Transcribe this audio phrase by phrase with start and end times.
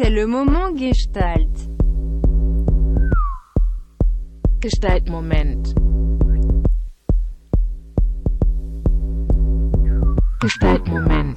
[0.00, 1.50] C'est le moment Gestalt.
[4.60, 5.64] Gestalt Moment.
[10.40, 11.34] Gestalt Moment.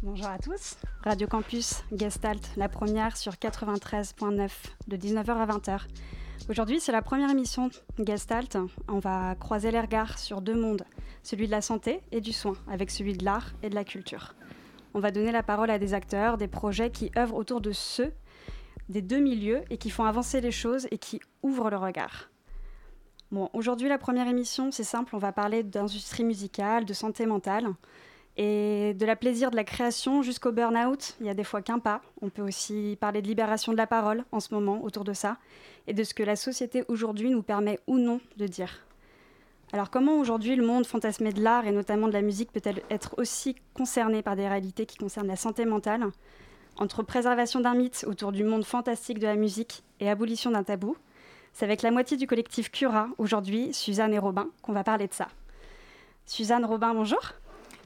[0.00, 0.78] Bonjour à tous.
[1.04, 4.50] Radio Campus Gestalt, la première sur 93.9
[4.88, 5.80] de 19h à 20h.
[6.52, 8.58] Aujourd'hui, c'est la première émission Gestalt.
[8.86, 10.84] On va croiser les regards sur deux mondes,
[11.22, 14.34] celui de la santé et du soin, avec celui de l'art et de la culture.
[14.92, 18.12] On va donner la parole à des acteurs, des projets qui œuvrent autour de ceux
[18.90, 22.28] des deux milieux et qui font avancer les choses et qui ouvrent le regard.
[23.30, 27.66] Bon, aujourd'hui, la première émission, c'est simple, on va parler d'industrie musicale, de santé mentale
[28.36, 31.16] et de la plaisir de la création jusqu'au burn-out.
[31.20, 32.00] Il y a des fois qu'un pas.
[32.20, 35.36] On peut aussi parler de libération de la parole en ce moment autour de ça
[35.86, 38.86] et de ce que la société aujourd'hui nous permet ou non de dire.
[39.72, 43.14] Alors comment aujourd'hui le monde fantasmé de l'art et notamment de la musique peut-elle être
[43.18, 46.06] aussi concerné par des réalités qui concernent la santé mentale?
[46.76, 50.96] Entre préservation d'un mythe autour du monde fantastique de la musique et abolition d'un tabou,
[51.52, 55.12] c'est avec la moitié du collectif Cura, aujourd'hui Suzanne et Robin, qu'on va parler de
[55.12, 55.28] ça.
[56.24, 57.20] Suzanne, Robin, bonjour.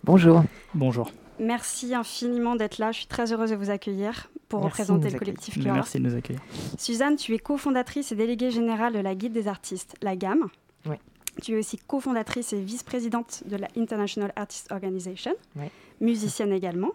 [0.04, 0.42] Bonjour.
[0.74, 1.10] Bonjour.
[1.38, 2.92] Merci infiniment d'être là.
[2.92, 5.56] Je suis très heureuse de vous accueillir pour Merci représenter le collectif.
[5.64, 6.40] Merci de nous accueillir.
[6.78, 10.46] Suzanne, tu es cofondatrice et déléguée générale de la Guide des artistes, la GAM.
[10.86, 10.96] Oui.
[11.42, 15.66] Tu es aussi cofondatrice et vice-présidente de la International Artist Organization, Oui.
[16.00, 16.92] musicienne également.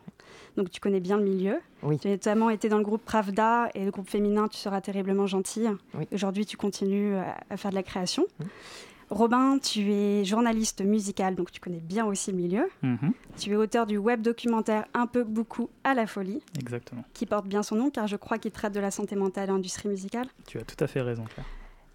[0.58, 1.60] Donc tu connais bien le milieu.
[1.84, 2.00] Oui.
[2.00, 5.28] Tu as notamment été dans le groupe Pravda et le groupe féminin Tu seras terriblement
[5.28, 5.70] gentille.
[5.94, 6.08] Oui.
[6.12, 8.26] Aujourd'hui, tu continues à, à faire de la création.
[9.12, 12.70] Robin, tu es journaliste musical, donc tu connais bien aussi le milieu.
[12.82, 17.04] Mhm, Tu es auteur du web documentaire Un peu, beaucoup à la folie, Exactement.
[17.14, 19.52] qui porte bien son nom car je crois qu'il traite de la santé mentale et
[19.52, 20.28] l'industrie musicale.
[20.48, 21.46] Tu as tout à fait raison, Claire.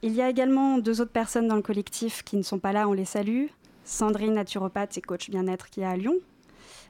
[0.02, 2.86] Il y a également deux autres personnes dans le collectif qui ne sont pas là,
[2.86, 3.46] on les salue.
[3.84, 6.16] Sandrine, naturopathe et coach bien-être qui est à Lyon.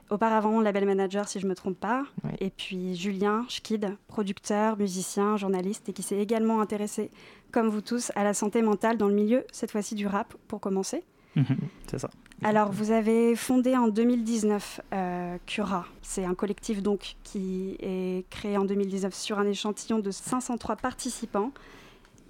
[0.09, 2.03] Auparavant, label manager si je ne me trompe pas.
[2.23, 2.31] Oui.
[2.39, 7.11] Et puis Julien Schkid, producteur, musicien, journaliste et qui s'est également intéressé,
[7.51, 10.59] comme vous tous, à la santé mentale dans le milieu, cette fois-ci du rap pour
[10.61, 11.03] commencer.
[11.35, 11.57] Mhm,
[11.87, 12.09] C'est ça.
[12.43, 15.85] Alors, vous avez fondé en 2019 euh, Cura.
[16.01, 21.51] C'est un collectif donc qui est créé en 2019 sur un échantillon de 503 participants.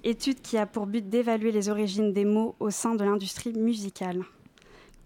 [0.03, 4.23] Étude qui a pour but d'évaluer les origines des mots au sein de l'industrie musicale.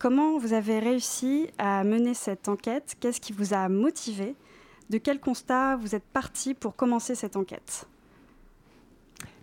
[0.02, 2.96] Comment vous avez réussi à mener cette enquête?
[3.00, 4.36] Qu'est-ce qui vous a motivé?
[4.90, 7.86] De quel constat vous êtes parti pour commencer cette enquête?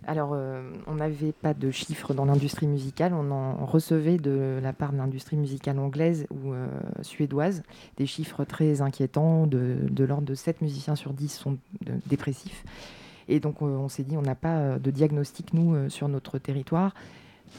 [0.05, 3.13] Alors, euh, on n'avait pas de chiffres dans l'industrie musicale.
[3.13, 6.67] On en recevait de la part de l'industrie musicale anglaise ou euh,
[7.03, 7.63] suédoise
[7.95, 9.47] des chiffres très inquiétants.
[9.47, 12.65] De, l'ordre de 7 musiciens sur 10 sont de- dépressifs.
[13.29, 16.09] Et donc, euh, on s'est dit, on n'a pas euh, de diagnostic, nous, euh, sur
[16.09, 16.93] notre territoire.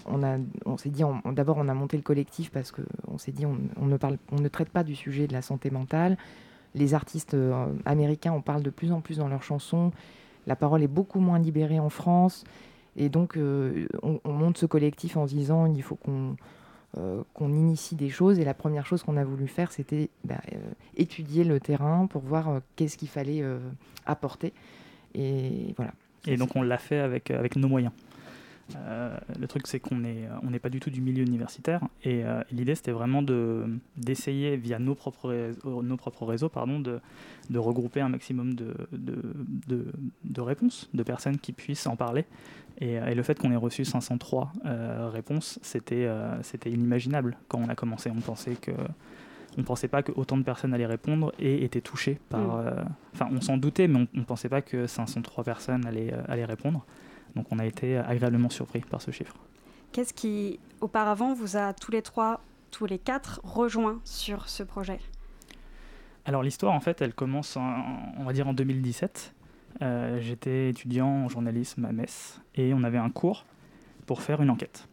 [0.07, 1.03] On, a- on s'est dit,
[1.33, 4.49] d'abord, on a monté le collectif parce qu'on s'est dit, on, ne parle, on ne
[4.49, 6.17] traite pas du sujet de la santé mentale.
[6.75, 9.91] Les artistes euh, américains en parlent de plus en plus dans leurs chansons.
[10.47, 12.45] La parole est beaucoup moins libérée en France.
[12.97, 16.37] Et donc, euh, on, on monte ce collectif en se disant il faut qu'on
[16.99, 18.39] euh, qu'on initie des choses.
[18.39, 20.41] Et la première chose qu'on a voulu faire, c'était bah,
[20.97, 23.45] étudier le terrain pour voir qu'est-ce qu'il fallait
[24.07, 24.53] apporter.
[25.15, 25.93] Et voilà.
[26.27, 27.93] Et donc on l'a fait avec nos moyens.
[28.77, 31.81] Euh, le truc, c'est qu'on n'est on n'est pas du tout du milieu universitaire.
[32.05, 33.67] Et, euh, l'idée, c'était vraiment de-
[33.97, 37.01] d'essayer, via nos propres réseaux, nos propres réseaux pardon, de,
[37.51, 39.17] de regrouper un maximum de, de,
[39.69, 39.93] de-
[40.25, 42.25] de réponses, de personnes qui puissent en parler.
[42.81, 47.37] Et, euh, et le fait qu'on ait reçu 503 euh, réponses, c'était euh, c'était inimaginable
[47.49, 48.11] quand on a commencé.
[48.11, 48.73] On pensait que.
[49.59, 52.41] On pensait pas que autant de personnes allaient répondre et étaient touchées par.
[52.41, 52.67] Mm.
[52.67, 56.23] euh, Enfin, on s'en doutait, mais on ne pensait pas que 503 personnes allaient, euh,
[56.29, 56.87] allaient répondre.
[57.37, 59.35] Donc on a été agréablement surpris par ce chiffre.
[59.93, 65.01] Qu'est-ce qui, auparavant, vous a tous les trois, tous les quatre, rejoints sur ce projet?
[66.25, 67.85] Alors l'histoire, en fait, elle commence, en-
[68.19, 69.35] on va dire, en 2017.
[69.83, 73.47] Euh, J'étais étudiant en journalisme à Metz et on avait un cours
[74.07, 74.87] pour faire une enquête.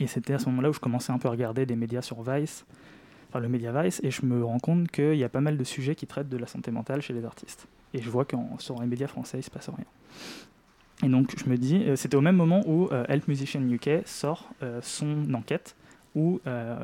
[0.00, 2.22] Et c'était à ce moment-là où je commençais un peu à regarder des médias sur
[2.22, 2.64] Vice,
[3.28, 5.64] enfin le média Vice, et je me rends compte qu'il y a pas mal de
[5.64, 7.66] sujets qui traitent de la santé mentale chez les artistes.
[7.92, 9.84] Et je vois que sur les médias français, il se passe rien.
[11.04, 14.06] Et donc je me dis, euh, c'était au même moment où euh, Help Musician UK
[14.06, 15.76] sort euh, son enquête,
[16.14, 16.40] où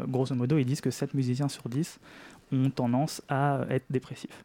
[0.09, 2.01] grosso modo ils disent que 7 musiciens sur 10
[2.53, 4.45] ont tendance à être dépressifs.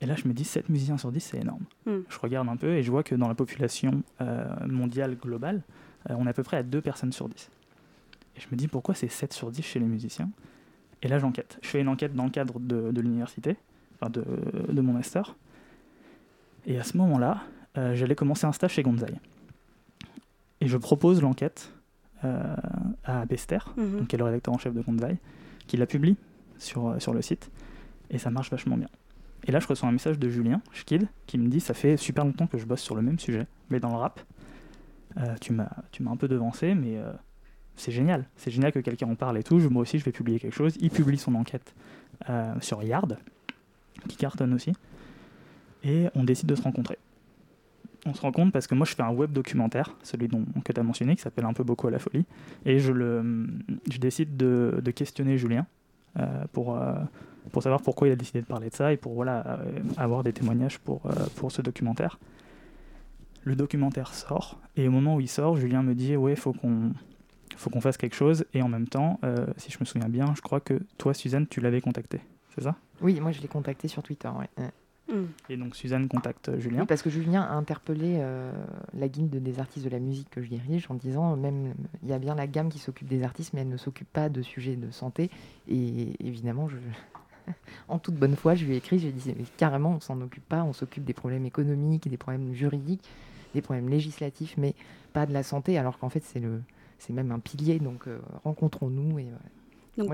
[0.00, 1.64] Et là, je me dis, 7 musiciens sur 10, c'est énorme.
[1.86, 2.00] Hmm.
[2.08, 5.62] Je regarde un peu et je vois que dans la population euh, mondiale globale,
[6.08, 7.50] euh, on est à peu près à 2 personnes sur 10.
[8.36, 10.30] Et je me dis, pourquoi c'est 7 sur 10 chez les musiciens?
[11.02, 11.58] Et là, j'enquête.
[11.62, 13.56] Je fais une enquête dans le cadre de, de l'université,
[13.94, 14.24] enfin de,
[14.68, 15.34] de mon master.
[16.66, 17.42] Et à ce moment-là,
[17.78, 19.14] euh, j'allais commencer un stage chez Gonzaï.
[20.60, 21.72] Et je propose l'enquête
[22.24, 22.56] euh,
[23.04, 24.06] à Bester, Mhm.
[24.06, 25.18] qui est le rédacteur en chef de Vaille,
[25.68, 26.16] qui la publie
[26.58, 27.50] sur, euh, sur le site,
[28.10, 28.88] et ça marche vachement bien.
[29.46, 32.24] Et là, je reçois un message de Julien Schkid qui me dit Ça fait super
[32.24, 34.20] longtemps que je bosse sur le même sujet, mais dans le rap.
[35.16, 37.12] Euh, tu m'as tu m'as un peu devancé, mais euh,
[37.76, 38.24] c'est génial.
[38.36, 39.60] C'est génial que quelqu'un en parle et tout.
[39.60, 40.76] Je- moi aussi, je vais publier quelque chose.
[40.80, 41.72] Il publie son enquête
[42.28, 43.16] euh, sur Yard,
[44.08, 44.72] qui cartonne aussi.
[45.84, 46.98] Et on décide de se rencontrer.
[48.06, 50.80] On se rencontre parce que moi, je fais un web documentaire, celui dont, que tu
[50.80, 52.24] as mentionné, qui s'appelle Un peu beaucoup à la folie.
[52.64, 52.92] Et je,
[53.98, 55.66] décide de, questionner Julien
[56.18, 56.94] euh, pour, euh,
[57.52, 60.22] pour savoir pourquoi il a décidé de parler de ça et pour voilà, euh, avoir
[60.22, 61.02] des témoignages pour,
[61.50, 62.18] ce documentaire.
[63.44, 66.92] Le documentaire sort, et au moment où il sort, Julien me dit Ouais, faut qu'on
[67.56, 68.44] faut qu'on fasse quelque chose.
[68.54, 69.18] Et en même temps,
[69.56, 72.20] si je me souviens bien, je crois que toi, Suzanne, tu l'avais contacté.
[72.54, 72.76] C'est ça?
[73.00, 74.28] Oui, moi je l'ai contacté sur Twitter.
[75.08, 75.24] Mm.
[75.48, 76.80] Et donc Suzanne contacte euh, Julien.
[76.80, 78.52] Oui, parce que Julien a interpellé euh,
[78.94, 82.12] la guilde des artistes de la musique que je dirige en disant même il y
[82.12, 84.76] a bien la gamme qui s'occupe des artistes, mais elle ne s'occupe pas de sujets
[84.76, 85.30] de santé.
[85.68, 86.68] Et évidemment,
[87.88, 90.20] en toute bonne foi, je lui ai écrit, je lui ai dit carrément, on s'en
[90.20, 93.08] occupe pas, on s'occupe des problèmes économiques, des problèmes juridiques,
[93.54, 94.74] des problèmes législatifs, mais
[95.14, 96.62] pas de la santé, alors qu'en fait c'est le
[97.10, 99.26] même un pilier, donc euh, rencontrons-nous et.
[99.98, 100.08] Donc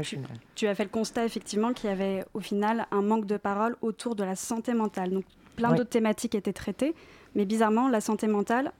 [0.54, 3.76] tu, as fait le constat effectivement qu'il y avait au final un manque de parole
[3.82, 5.10] autour de la santé mentale.
[5.10, 5.24] Donc
[5.56, 6.94] plein d'autres thématiques étaient traitées,
[7.34, 8.72] mais bizarrement la santé mentale,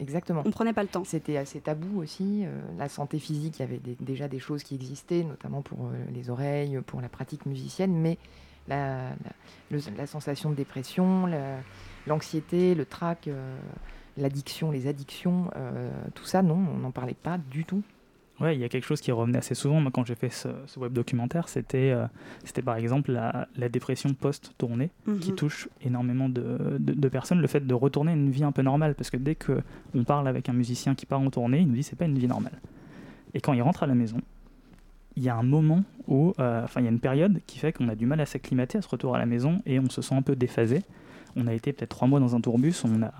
[0.00, 0.42] exactement.
[0.44, 1.04] on prenait pas le temps.
[1.04, 2.44] C'était assez tabou aussi.
[2.44, 5.86] euh, la santé physique, il y avait des- déjà des choses qui existaient, notamment pour
[5.86, 8.18] euh, les oreilles, pour la pratique musicienne, mais
[8.68, 9.14] la, la-
[9.70, 11.58] le- la sensation de dépression, la-
[12.06, 13.56] l'anxiété, le trac, euh,
[14.16, 15.50] l'addiction, les addictions,
[16.14, 17.82] tout ça, non, on n'en parlait pas du tout.
[18.40, 19.80] Ouais, il y a quelque chose qui revenait assez souvent.
[19.80, 22.06] Moi, quand j'ai fait ce, ce web documentaire, c'était euh,
[22.44, 24.90] c'était par exemple la, la dépression post-tournée
[25.20, 25.36] qui Mhm.
[25.36, 27.40] touche énormément de, de- de personnes.
[27.40, 29.60] Le fait de retourner à une vie un peu normale, parce que dès que
[29.94, 32.18] on parle avec un musicien qui part en tournée, il nous dit c'est pas une
[32.18, 32.58] vie normale.
[33.34, 34.18] Et quand il rentre à la maison,
[35.16, 37.72] il y a un moment où, euh, enfin, il y a une période qui fait
[37.72, 40.00] qu'on a du mal à s'acclimater à ce retour à la maison et on se
[40.02, 40.82] sent un peu déphasé.
[41.36, 43.12] On a été peut-être trois mois dans un tourbus, on a,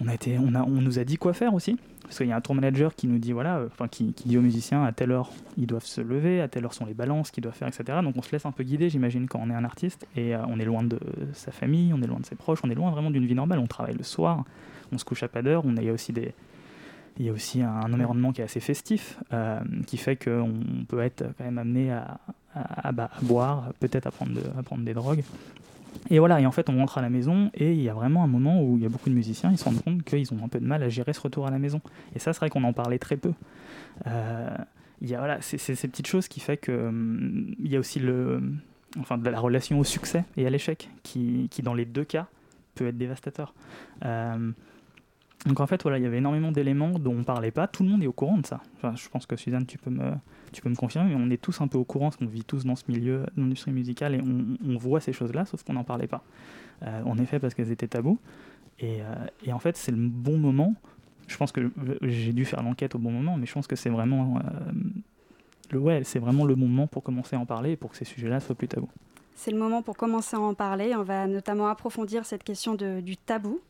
[0.00, 2.32] on a été, on a, on nous a dit quoi faire aussi, parce qu'il y
[2.32, 4.92] a un tour manager qui nous dit voilà, euh, enfin, qui, dit aux musiciens à
[4.92, 7.68] telle heure ils doivent se lever, à telle heure sont les balances qu'ils doivent faire,
[7.68, 7.98] etc.
[8.02, 10.40] Donc on se laisse un peu guider, j'imagine, quand on est un artiste et euh,
[10.48, 10.98] on est loin de
[11.32, 13.58] sa famille, on est loin de ses proches, on est loin vraiment d'une vie normale.
[13.58, 14.44] On travaille le soir,
[14.92, 16.34] on se couche à pas d'heure, on a, il y a aussi des
[17.18, 20.52] il y a aussi un environnement qui est assez festif, euh, qui fait qu'on
[20.86, 25.22] peut être quand même amené à, bah, boire, peut-être à à prendre des drogues.
[26.10, 28.24] Et voilà, et en fait, on rentre à la maison et il y a vraiment
[28.24, 30.44] un moment où il y a beaucoup de musiciens, ils se rendent compte qu'ils ont
[30.44, 31.80] un peu de mal à gérer ce retour à la maison.
[32.14, 33.32] Et ça, c'est vrai qu'on en parlait très peu.
[34.06, 34.56] Euh,
[35.02, 37.78] il y a voilà, c'est ces petites choses qui fait que hum, il y a
[37.78, 38.40] aussi le,
[38.98, 42.26] enfin, la relation au succès et à l'échec, qui, qui dans les deux cas
[42.74, 43.54] peut être dévastateur.
[44.04, 44.50] Euh,
[45.46, 47.68] donc en fait, voilà, il y avait énormément d'éléments dont on parlait pas.
[47.68, 48.60] Tout le monde est au courant de ça.
[48.82, 50.12] Je pense que Suzanne, tu peux me,
[50.56, 52.42] tu peux me confirmer, mais on est tous un peu au courant, parce qu'on vit
[52.42, 55.84] tous dans ce milieu, dans l'industrie musicale, et on, voit ces choses-là, sauf qu'on n'en
[55.84, 56.24] parlait pas.
[56.82, 58.18] Euh, en effet, parce qu'elles étaient tabous.
[58.78, 59.04] Et, euh,
[59.44, 60.74] et en fait, c'est le bon moment.
[61.26, 61.70] Je pense que
[62.00, 64.70] j'ai dû faire l'enquête au bon moment, mais je pense que c'est vraiment, euh,
[65.72, 68.40] le, ouais, vraiment le moment pour commencer à en parler et pour que ces sujets-là
[68.40, 68.88] soient plus tabous.
[69.34, 70.94] C'est le moment pour commencer à en parler.
[70.96, 73.60] On va notamment approfondir cette question du tabou.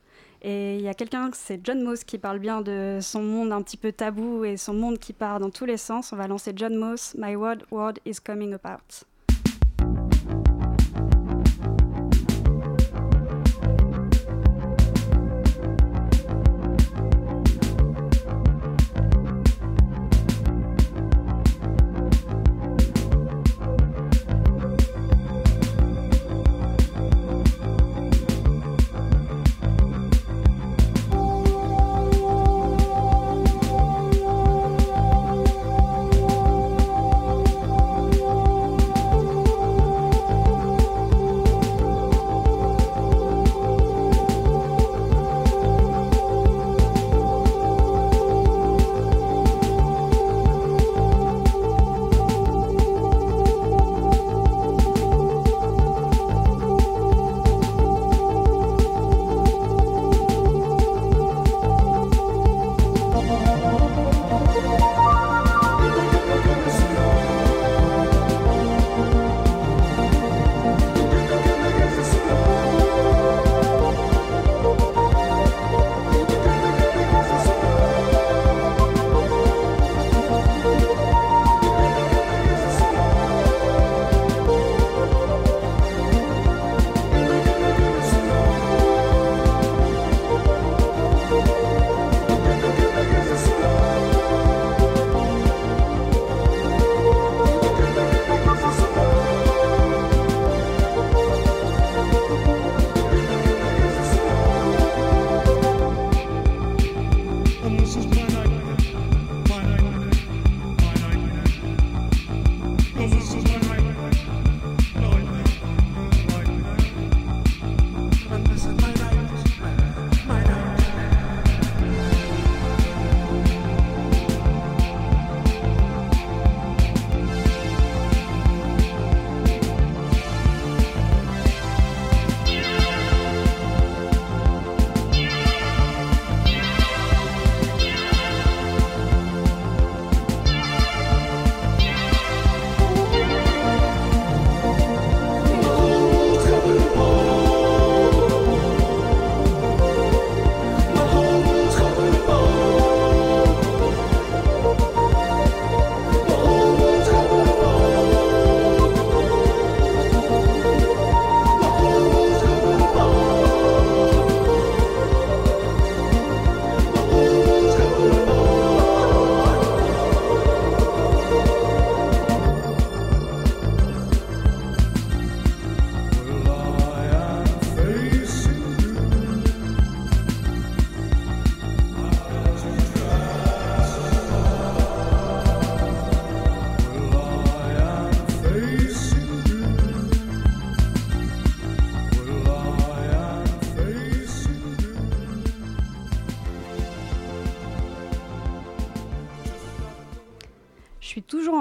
[0.43, 3.63] Et il y a quelqu'un, c'est John Moss, qui parle bien de son monde un
[3.63, 6.13] petit peu tabou et son monde qui part dans tous les sens.
[6.13, 9.05] On va lancer John Moss, My World World is Coming Apart.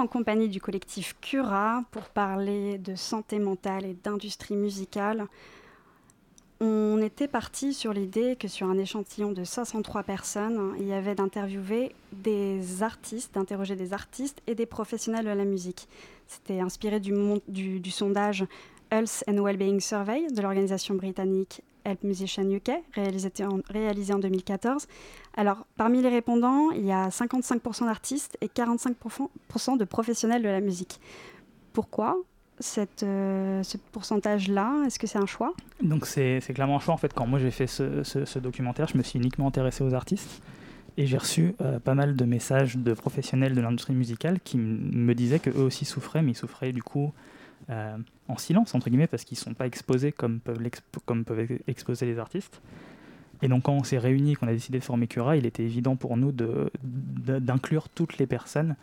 [0.06, 5.26] En compagnie du collectif Cura pour parler de santé mentale et d'industrie musicale.
[6.60, 11.16] On était parti sur l'idée que sur un échantillon de 503 personnes, il y avait
[11.16, 15.88] d'interviewer des artistes, d'interroger des artistes et des professionnels de la musique.
[16.28, 17.12] C'était inspiré du,
[17.48, 18.46] du, du sondage
[18.92, 24.86] Health and Wellbeing Survey de l'organisation britannique Help Musician UK, réalisé en, réalisé en 2014.
[25.36, 30.60] Alors, parmi les répondants, il y a 55% d'artistes et 45% de professionnels de la
[30.60, 31.00] musique.
[31.72, 32.16] Pourquoi
[33.02, 34.82] euh, ce pourcentage-là?
[34.86, 35.52] Est-ce que c'est un choix?
[35.82, 36.94] Donc c'est clairement un choix.
[36.94, 40.42] En fait, quand moi j'ai fait ce, documentaire, je me suis uniquement intéressé aux artistes.
[40.98, 45.14] Et j'ai reçu euh, pas mal de messages de professionnels de l'industrie musicale qui me
[45.14, 47.12] disaient qu'eux aussi souffraient, mais ils souffraient du coup
[47.68, 50.60] euh, en silence, entre guillemets, parce qu'ils ne sont pas exposés comme peuvent,
[51.66, 52.60] exposer les artistes.
[53.42, 55.96] Et donc quand on s'est réunis, qu'on a décidé de former Cura, il était évident
[55.96, 58.76] pour nous d'inclure toutes les personnes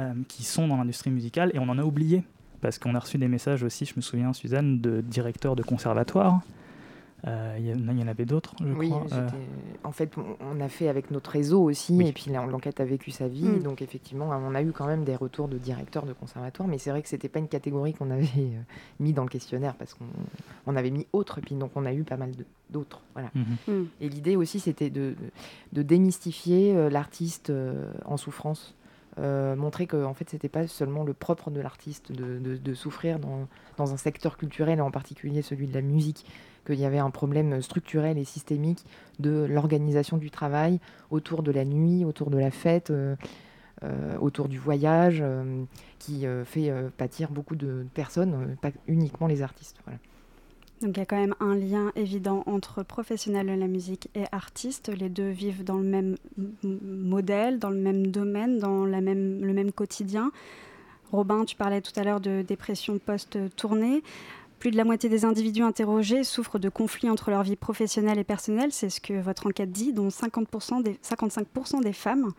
[0.00, 2.22] euh, qui sont dans l'industrie musicale, et on en a oublié
[2.60, 6.40] parce qu'on a reçu des messages aussi, je me souviens, Suzanne, de directeurs de conservatoires.
[7.26, 9.06] Euh, il, y en, avait d'autres, je oui, crois.
[9.12, 9.28] Euh.
[9.84, 12.08] En fait, on a fait avec notre réseau aussi, oui.
[12.08, 13.44] et puis l'enquête a vécu sa vie.
[13.44, 13.62] Mm.
[13.62, 16.90] Donc, effectivement, on a eu quand même des retours de directeurs de conservatoires, mais c'est
[16.90, 18.60] vrai que c'était pas une catégorie qu'on avait euh,
[19.00, 20.04] mis dans le questionnaire parce qu'on
[20.66, 22.32] on avait mis autre, et puis donc on a eu pas mal
[22.70, 23.00] d'autres.
[23.14, 23.30] Voilà.
[23.34, 23.72] Mm -hmm.
[23.72, 23.88] mm.
[24.02, 25.14] Et l'idée aussi, c'était de,
[25.72, 27.52] de, démystifier l'artiste
[28.04, 28.74] en souffrance.
[29.18, 32.74] Euh, montrer que en fait c'était pas seulement le propre de l'artiste de, de, de,
[32.74, 36.26] souffrir dans, dans, un secteur culturel et en particulier celui de la musique
[36.66, 38.84] qu'il y avait un problème structurel et systémique
[39.18, 40.80] de l'organisation du travail
[41.10, 43.16] autour de la nuit autour de la fête euh,
[43.84, 45.64] euh, autour du voyage euh,
[45.98, 49.80] qui fait pâtir beaucoup de personnes pas uniquement les artistes.
[50.82, 54.24] Donc il y a quand même un lien évident entre professionnels de la musique et
[54.30, 54.88] artistes.
[54.88, 56.16] Les deux vivent dans le même
[56.62, 60.30] modèle, dans le même domaine, dans le même quotidien.
[61.12, 64.02] Robin, tu parlais tout à l'heure de dépression post-tournée.
[64.58, 68.24] Plus de la moitié des individus interrogés souffrent de conflits entre leur vie professionnelle et
[68.24, 72.32] personnelle, c'est ce que votre enquête dit, dont 50% des, 55% des femmes.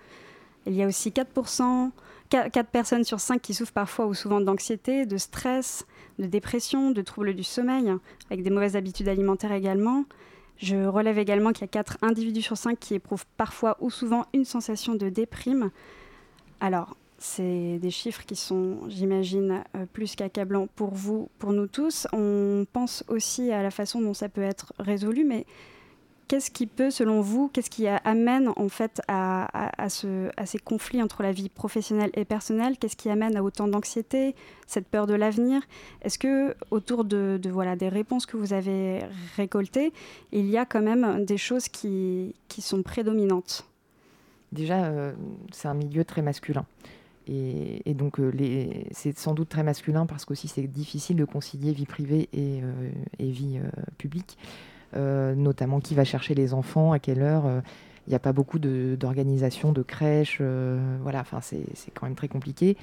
[0.65, 1.91] Il y a aussi 4%,
[2.29, 5.85] 4 personnes sur 5 qui souffrent parfois ou souvent d'anxiété, de stress,
[6.17, 7.93] de dépression, de troubles du sommeil,
[8.29, 10.03] avec des mauvaises habitudes alimentaires également.
[10.57, 14.25] Je relève également qu'il y a 4 individus sur 5 qui éprouvent parfois ou souvent
[14.33, 15.69] une sensation de déprime.
[16.59, 22.07] Alors, c'est des chiffres qui sont, j'imagine, euh, plus qu'accablants pour vous, pour nous tous.
[22.13, 25.45] On pense aussi à la façon dont ça peut être résolu, mais
[26.27, 30.45] qu'est-ce qui peut, selon vous, qu'est-ce qui amène en fait à, à, à, ce, à,
[30.45, 32.77] ces conflits entre la vie professionnelle et personnelle?
[32.77, 34.35] Qu'est-ce qui amène à autant d'anxiété,
[34.67, 35.61] cette peur de l'avenir?
[36.01, 39.01] Est-ce que autour de, voilà des réponses que vous avez
[39.37, 39.93] récoltées,
[40.31, 43.65] il y a quand même des choses qui, qui sont prédominantes?
[44.51, 45.13] Déjà, euh,
[45.51, 46.65] c'est un milieu très masculin.
[47.29, 48.31] Et, donc, euh,
[48.91, 52.91] c'est sans doute très masculin parce qu'aussi c'est difficile de concilier vie privée et, euh,
[53.19, 54.37] vie euh, publique,
[54.93, 57.43] notamment qui va chercher les enfants, à quelle heure.
[58.07, 60.41] Il n'y a pas beaucoup d'organisation de, de crèches.
[61.01, 62.77] voilà, enfin, c'est quand même très compliqué.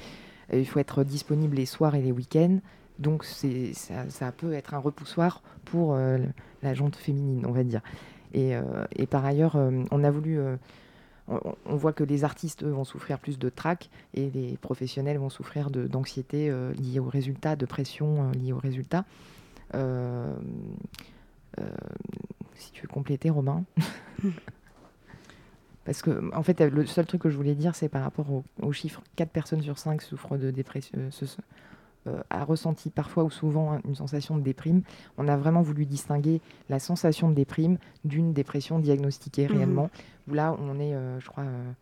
[0.52, 2.58] il faut être disponible les soirs et les week-ends.
[2.98, 5.96] Donc, ça, peut être un repoussoir pour
[6.62, 7.80] la jante féminine, on va dire.
[8.34, 8.54] Et
[9.10, 9.56] par ailleurs,
[9.90, 10.38] on a voulu
[11.28, 15.30] on, voit que les artistes eux, vont souffrir plus de trac et les professionnels vont
[15.30, 19.04] souffrir d'anxiété euh, liée aux résultats, de pression euh, liée aux résultats.
[19.74, 20.34] Euh,
[22.54, 23.64] si tu veux compléter, Romain.
[25.84, 28.44] Parce que, en fait, le seul truc que je voulais dire, c'est par rapport aux
[28.62, 30.98] au chiffres 4 personnes sur 5 souffrent de dépression,
[32.30, 34.82] a ressenti parfois ou souvent une sensation de déprime,
[35.18, 39.52] on a vraiment voulu distinguer la sensation de déprime d'une dépression diagnostiquée mmh.
[39.52, 39.90] réellement,
[40.28, 41.72] où là on est, euh, je crois, euh,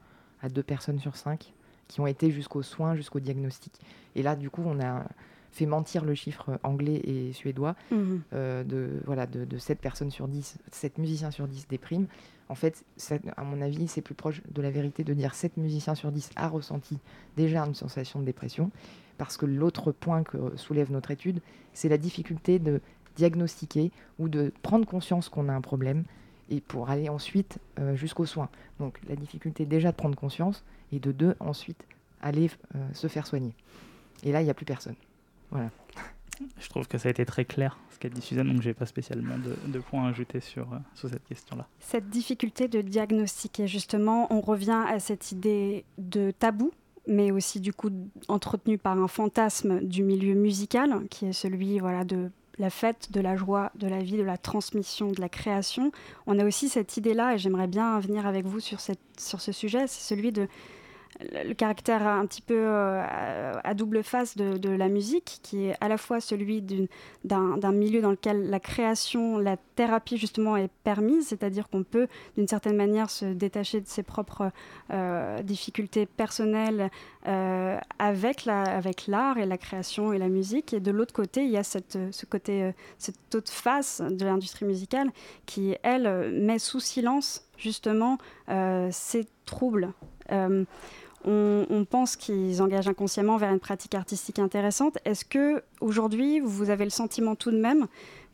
[0.43, 1.53] à deux personnes sur cinq
[1.89, 3.73] qui ont été jusqu'aux soins, jusqu'au diagnostic.
[4.15, 5.05] Et là, du coup, on a
[5.51, 7.97] fait mentir le chiffre anglais et suédois mmh.
[8.33, 12.07] euh, de, voilà, de, de 7 personnes sur 10, 7 musiciens sur 10 dépriment.
[12.49, 12.85] En fait,
[13.37, 16.31] à mon avis, c'est plus proche de la vérité de dire 7 musiciens sur 10
[16.37, 16.99] a ressenti
[17.37, 18.71] déjà une sensation de dépression
[19.23, 21.41] parce que l'autre point que soulève notre étude,
[21.75, 22.81] c'est la difficulté de
[23.15, 26.03] diagnostiquer ou de prendre conscience qu'on a un problème
[26.51, 28.49] et pour aller ensuite euh, jusqu'aux soins.
[28.81, 31.85] Donc la difficulté déjà de prendre conscience et de deux, ensuite
[32.21, 33.55] aller euh, se faire soigner.
[34.25, 34.97] Et là, il n'y a plus personne.
[35.53, 35.71] Voilà.
[36.59, 38.75] Je trouve que ça a été très clair ce qu'a dit Suzanne, donc je n'ai
[38.75, 41.69] pas spécialement de, de, points à ajouter sur, euh, sur cette question-là.
[41.79, 46.73] Cette difficulté de diagnostiquer, justement, on revient à cette idée de tabou
[47.07, 47.91] mais aussi du coup
[48.29, 53.21] entretenu par un fantasme du milieu musical, qui est celui voilà, de la fête, de
[53.21, 55.91] la joie, de la vie, de la transmission, de la création.
[56.27, 59.53] On a aussi cette idée-là, et j'aimerais bien venir avec vous sur, cette, sur ce
[59.53, 60.49] sujet, c'est celui de
[61.21, 63.03] le caractère un petit peu euh,
[63.63, 66.65] à, double face de, la musique, qui est à la fois celui
[67.25, 72.49] d'un milieu dans lequel la création, la thérapie justement est permise, c'est-à-dire qu'on peut d'une
[72.49, 74.51] certaine manière se détacher de ses propres
[74.93, 76.91] euh, difficultés personnelles
[77.27, 80.73] euh, avec l'art et la création et la musique.
[80.73, 84.65] Et de l'autre côté, il y a cette, ce côté, cette autre face de l'industrie
[84.65, 85.11] musicale
[85.47, 88.19] qui, elle, met sous silence justement
[88.91, 89.93] ces troubles.
[91.25, 94.99] On, pense qu'ils engagent inconsciemment vers une pratique artistique intéressante.
[95.05, 97.87] Est-ce que aujourd'hui, vous avez le sentiment tout de même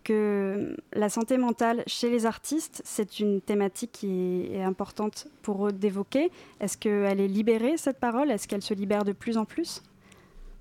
[0.04, 5.72] que la santé mentale chez les artistes, c'est une thématique qui est importante pour eux
[5.72, 6.30] d'évoquer?
[6.60, 8.30] Est-ce qu'elle est libérée, cette parole?
[8.30, 9.82] Est-ce qu'elle se libère de plus en plus?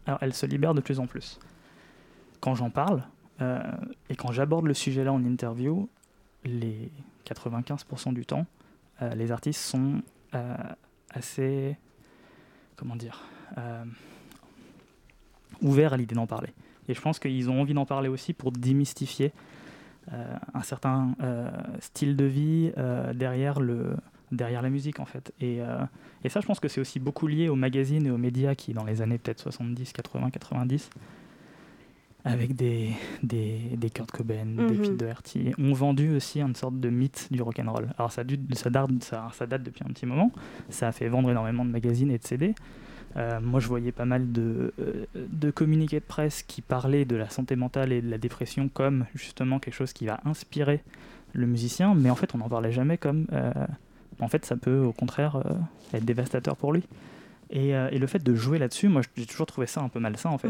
[0.06, 1.40] Alors, elle se libère de plus en plus.
[2.40, 3.04] Quand j'en parle,
[3.42, 3.62] euh,
[4.10, 5.88] et quand j'aborde le sujet-là en interview,
[6.44, 6.92] les
[7.26, 8.46] 95% du temps,
[9.02, 10.02] euh, les artistes sont
[10.34, 10.56] euh,
[11.12, 11.78] assez
[12.78, 13.26] comment dire,
[13.58, 13.84] euh,
[15.62, 16.54] ouvert à l'idée d'en parler.
[16.88, 19.34] Et je pense qu'ils ont envie d'en parler aussi pour démystifier
[20.14, 21.50] euh, un certain euh,
[21.82, 22.72] style de vie
[23.14, 23.98] derrière, le,
[24.32, 25.34] derrière la musique en fait.
[25.42, 25.60] Et,
[26.24, 28.74] et ça, je pense que c'est aussi beaucoup lié aux magazines et aux médias qui,
[28.74, 30.90] dans les années peut-être 70, 80, 90,
[32.26, 32.92] avec des,
[33.24, 34.82] des, des Kurt Cobain, des mhm.
[34.82, 37.90] Pete Doherty, ont vendu aussi une sorte de mythe du rock'n'roll.
[37.98, 40.32] Alors ça, ça, date, ça, ça, date depuis un petit moment,
[40.70, 42.54] ça a fait vendre énormément de magazines et de CD.
[43.16, 47.16] Euh, moi, je voyais pas mal de, euh, de communiqués de presse qui parlaient de
[47.16, 50.84] la santé mentale et de la dépression comme justement quelque chose qui va inspirer
[51.34, 53.28] le musicien, mais en fait, on n'en parlait jamais comme.
[53.32, 53.52] Euh,
[54.20, 55.44] en fait, ça peut au contraire
[55.94, 56.84] être dévastateur pour lui.
[57.52, 60.32] Et, et, le fait de jouer là-dessus, moi, j'ai toujours trouvé ça un peu malsain
[60.32, 60.50] en fait.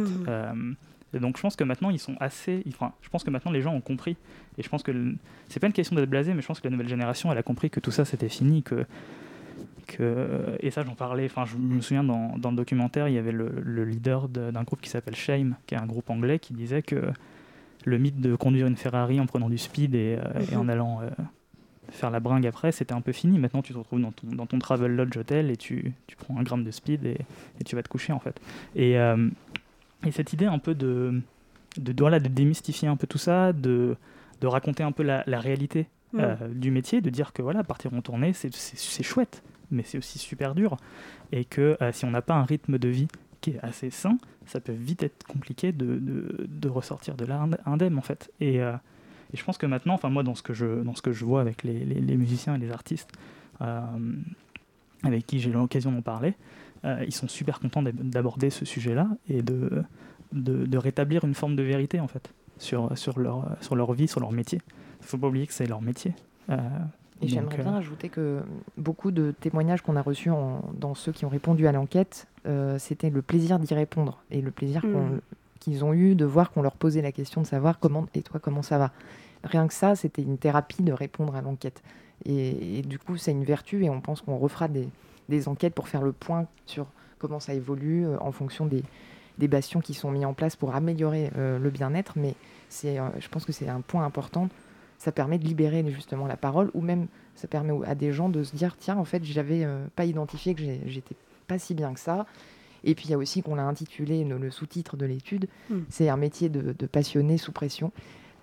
[1.14, 2.64] Donc je pense que maintenant ils sont assez.
[2.68, 4.18] Enfin, je pense que maintenant les gens ont compris.
[4.58, 5.16] Et je pense que
[5.48, 7.44] c'est pas une question d'être blasé, mais je pense que la nouvelle génération elle a
[7.44, 8.86] compris que tout ça c'était fini, que
[9.88, 11.26] que et ça j'en parlais.
[11.26, 14.82] Enfin, je me souviens dans, dans, le documentaire il y avait le, leader d'un groupe
[14.82, 17.02] qui s'appelle Shame, qui est un groupe anglais, qui disait que
[17.86, 21.10] le mythe de conduire une Ferrari en prenant du speed et, euh, en allant euh,
[21.90, 23.40] faire la bringue après, c'était un peu fini.
[23.40, 26.38] Maintenant, tu te retrouves dans ton, dans ton travel lodge hotel et tu, tu, prends
[26.38, 27.18] un gramme de speed et,
[27.62, 28.40] et, tu vas te coucher en fait.
[28.76, 29.30] Et, euh,
[30.08, 31.22] et cette idée un peu de,
[31.78, 33.96] de, de, de démystifier un peu tout ça, de,
[34.42, 36.20] de raconter un peu la, la réalité mm.
[36.20, 40.18] euh, du métier, de dire que voilà, partir en tournée, c'est chouette, mais c'est aussi
[40.18, 40.78] super dur.
[41.32, 43.08] Et que euh, si on n'a pas un rythme de vie
[43.42, 47.46] qui est assez sain, ça peut vite être compliqué de, de, de ressortir de là
[47.66, 48.32] indemne en fait.
[48.40, 48.74] Et, euh,
[49.34, 51.26] et, je pense que maintenant, enfin moi dans ce que je, dans ce que je
[51.26, 53.12] vois avec les, les, les musiciens et les artistes
[55.04, 56.36] avec qui j'ai l'occasion d'en parler,
[56.86, 59.84] euh, ils sont super contents d'aborder ce sujet-là et de,
[60.32, 64.20] de, rétablir une forme de vérité en fait sur, sur, leur, sur leur vie, sur
[64.20, 64.60] leur métier.
[65.00, 66.14] Il ne faut pas oublier que c'est leur métier.
[66.50, 66.58] Euh,
[67.22, 68.42] et j'aimerais bien euh, ajouter que
[68.78, 70.30] beaucoup de témoignages qu'on a reçus
[70.74, 72.28] dans ceux qui ont répondu à l'enquête,
[72.78, 75.20] c'était le plaisir d'y répondre et le plaisir hmm.
[75.60, 78.40] qu'ils ont eu de voir qu'on leur posait la question de savoir comment et toi
[78.40, 78.92] comment ça va.
[79.44, 81.84] Rien que ça, c'était une thérapie de répondre à l'enquête.
[82.26, 84.88] et, du coup, c'est une vertu et on pense qu'on refera des,
[85.30, 86.88] des enquêtes pour faire le point sur
[87.20, 88.84] comment ça évolue euh, en fonction des,
[89.38, 92.14] des, bastions qui sont mis en place pour améliorer euh, le bien-être.
[92.16, 92.36] Mais
[92.70, 94.50] c'est, euh, je pense que c'est un point important.
[94.98, 98.44] Ça permet de libérer justement la parole ou même ça permet à des gens de
[98.44, 102.26] se dire tiens, en fait, j'avais pas identifié que j'étais pas si bien que ça.
[102.84, 105.82] Et puis il y a aussi qu'on l'a intitulé le, sous-titre de l'étude, hmm.
[105.90, 107.92] c'est un métier de, passionné sous pression.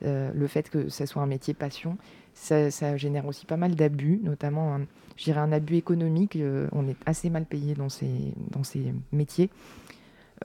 [0.03, 1.99] le fait que ça soit un métier passion,
[2.35, 4.79] ça, génère aussi pas mal d'abus, notamment
[5.25, 6.37] dirais, un abus économique.
[6.37, 9.51] Euh, on est assez mal payé dans ces, dans ces métiers.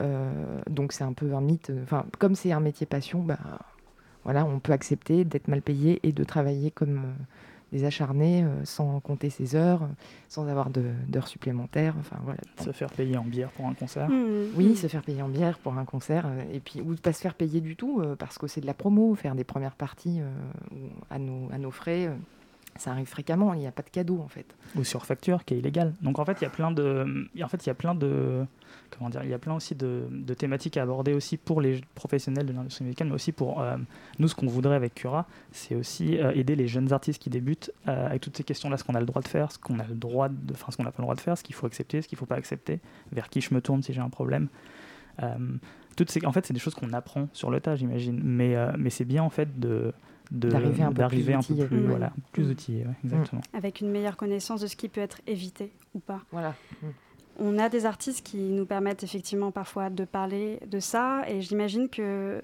[0.00, 1.72] Euh, donc c'est un peu un mythe.
[1.82, 3.38] Enfin, comme c'est un métier passion, bah,
[4.24, 7.24] voilà, on peut accepter d'être mal payé et de travailler comme euh,
[7.72, 9.88] des acharnés sans compter ses heures,
[10.28, 11.94] sans avoir d'heures supplémentaires.
[12.00, 12.40] Enfin, voilà.
[12.62, 14.08] Se faire payer en bière pour un concert.
[14.08, 14.48] Mmh.
[14.56, 16.26] oui, se faire payer en bière pour un concert.
[16.52, 18.74] et puis, ou ne pas se faire payer du tout parce que c'est de la
[18.74, 20.20] promo, faire des premières parties
[21.10, 22.10] à, nos, à nos frais.
[22.76, 24.46] Ça arrive fréquemment, il n'y a pas de cadeau en fait.
[24.76, 25.92] Ou sur facture qui est illégal.
[26.02, 28.46] Donc en fait, il y a plein de, en fait, il y a plein de,
[28.90, 32.46] comment dire, il y a plein aussi de, thématiques à aborder aussi pour les professionnels
[32.46, 33.76] de l'industrie musicale, mais aussi pour euh,
[34.18, 37.72] nous, ce qu'on voudrait avec Cura, c'est aussi euh, aider les jeunes artistes qui débutent
[37.88, 39.86] euh, avec toutes ces questions-là, ce qu'on a le droit de faire, ce qu'on a
[39.86, 41.66] le droit de, enfin, ce qu'on n'a pas le droit de faire, ce qu'il faut
[41.66, 42.80] accepter, ce qu'il ne faut pas accepter,
[43.12, 44.48] vers qui je me tourne si j'ai un problème.
[45.96, 48.20] toutes ces, en fait, c'est des choses qu'on apprend sur le tas, j'imagine.
[48.22, 49.92] Mais, mais c'est bien en fait de
[50.30, 52.50] d'arriver un peu plus, un peu plus, voilà, plus mm.
[52.50, 52.86] outillé.
[53.04, 53.42] exactement.
[53.52, 56.20] Avec une meilleure connaissance de ce qui peut être évité ou pas.
[56.30, 56.54] Voilà.
[56.82, 56.86] Mm.
[57.38, 61.88] On a des artistes qui nous permettent effectivement parfois de parler de ça, et j'imagine
[61.88, 62.42] que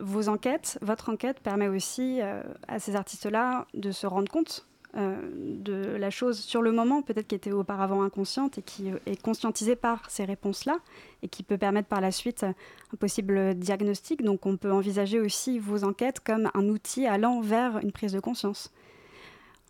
[0.00, 5.96] vos enquêtes, votre enquête permet aussi euh, à ces artistes-là de se rendre compte de
[5.96, 10.08] la chose sur le moment, peut-être qui était auparavant inconsciente et qui est conscientisée par
[10.08, 10.78] ces réponses-là
[11.22, 14.22] et qui peut permettre par la suite un possible diagnostic.
[14.22, 18.20] Donc on peut envisager aussi vos enquêtes comme un outil allant vers une prise de
[18.20, 18.72] conscience.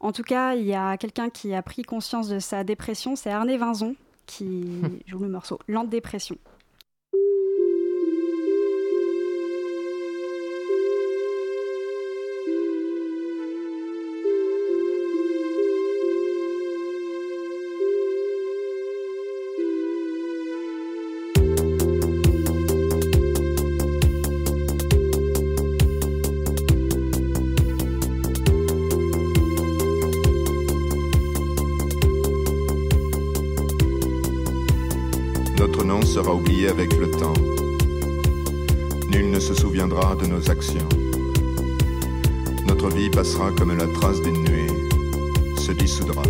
[0.00, 3.30] En tout cas, il y a quelqu'un qui a pris conscience de sa dépression, c'est
[3.30, 6.37] Arné Vinzon qui joue le morceau Lente dépression.
[40.16, 40.88] De nos actions.
[42.66, 44.66] Notre vie passera comme la trace d'une nuée,
[45.59, 46.22] se dissoudra.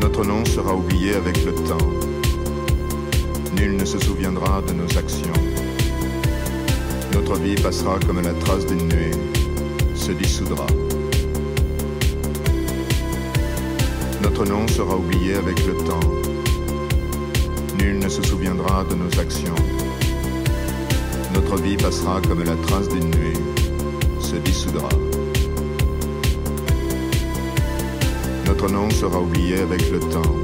[0.00, 1.90] Notre nom sera oublié avec le temps.
[3.56, 5.40] Nul ne se souviendra de nos actions.
[7.12, 9.12] Notre vie passera comme la trace d'une nuée,
[9.94, 10.66] se dissoudra.
[14.22, 16.10] Notre nom sera oublié avec le temps.
[17.78, 19.54] Nul ne se souviendra de nos actions.
[21.48, 23.38] Notre vie passera comme la trace d'une nuée,
[24.18, 24.88] se dissoudra.
[28.46, 30.34] Notre nom sera oublié avec le temps.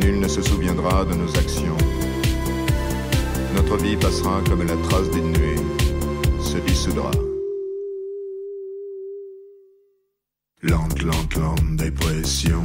[0.00, 1.76] Nul ne se souviendra de nos actions.
[3.54, 5.62] Notre vie passera comme la trace d'une nuée,
[6.40, 7.12] se dissoudra.
[10.62, 12.64] Lente, lente, lente dépression.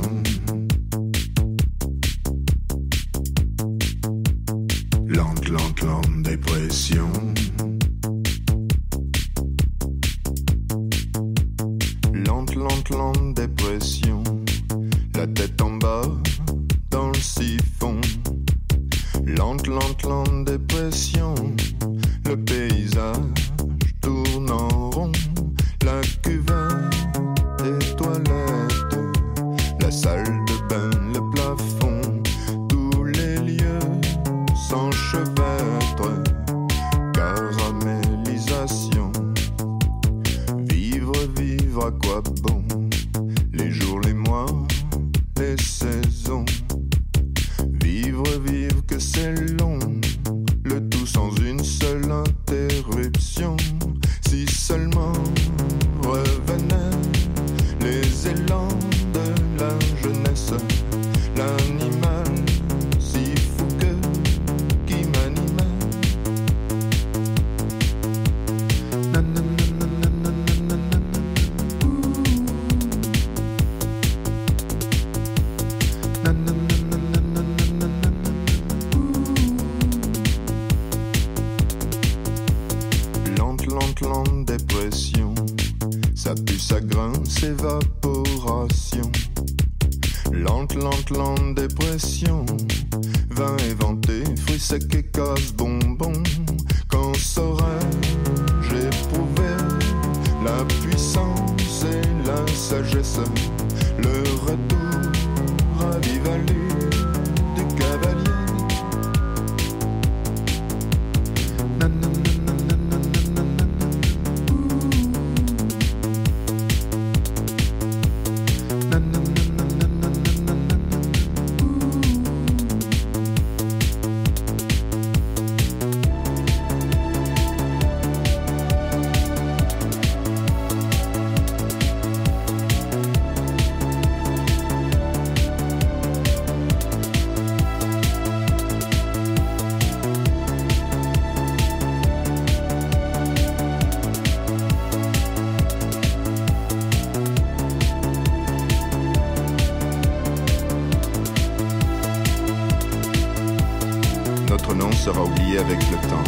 [155.57, 156.23] Avec le temps.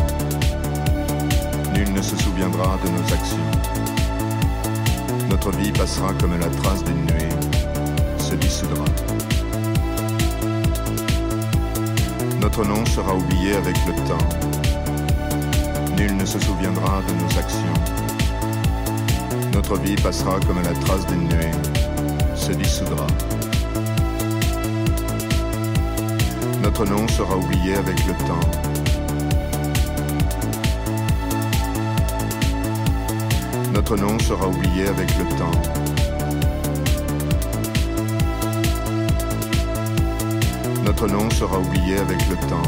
[1.74, 3.38] Nul ne se souviendra de nos actions.
[5.30, 7.30] Notre vie passera comme la trace d'une nuée,
[8.18, 8.86] se dissoudra.
[12.42, 14.28] Notre nom sera oublié avec le temps.
[15.98, 17.80] Nul ne se souviendra de nos actions.
[19.54, 21.52] Notre vie passera comme la trace d'une nuée,
[22.36, 23.08] se dissoudra.
[26.62, 28.73] Notre nom sera oublié avec le temps.
[33.84, 35.52] Notre nom sera oublié avec le temps.
[40.86, 42.64] Notre nom sera oublié avec le temps.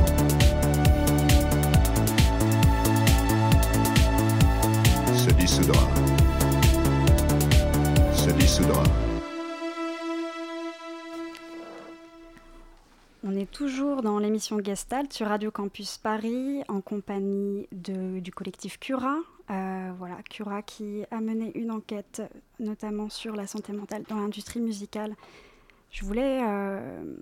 [5.16, 5.88] Se dissoudra.
[8.14, 8.84] Se dissoudra.
[13.26, 19.18] On est toujours dans l'émission Gestalt sur Radio Campus Paris en compagnie du collectif Cura.
[19.50, 22.22] Euh, voilà, Cura qui a mené une enquête
[22.60, 25.16] notamment sur la santé mentale dans l'industrie musicale.
[25.90, 27.16] Je voulais euh,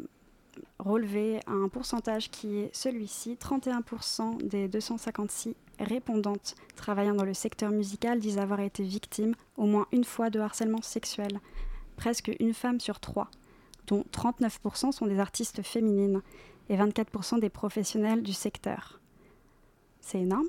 [0.78, 3.38] relever un pourcentage qui est celui-ci.
[3.42, 9.88] 31% des 256 répondantes travaillant dans le secteur musical disent avoir été victimes au moins
[9.94, 11.40] une fois de harcèlement sexuel.
[11.96, 13.30] Presque une femme sur trois
[13.88, 16.22] dont 39% sont des artistes féminines
[16.70, 19.00] et 24% des professionnels du secteur.
[20.02, 20.48] C'est énorme.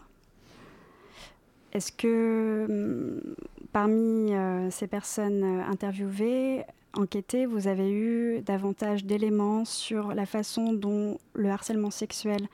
[1.73, 3.35] Est-ce que hum,
[3.73, 10.73] parmi euh, ces personnes euh, interviewées, enquêtées, vous avez eu davantage d'éléments sur la façon
[10.73, 12.47] dont le harcèlement sexuel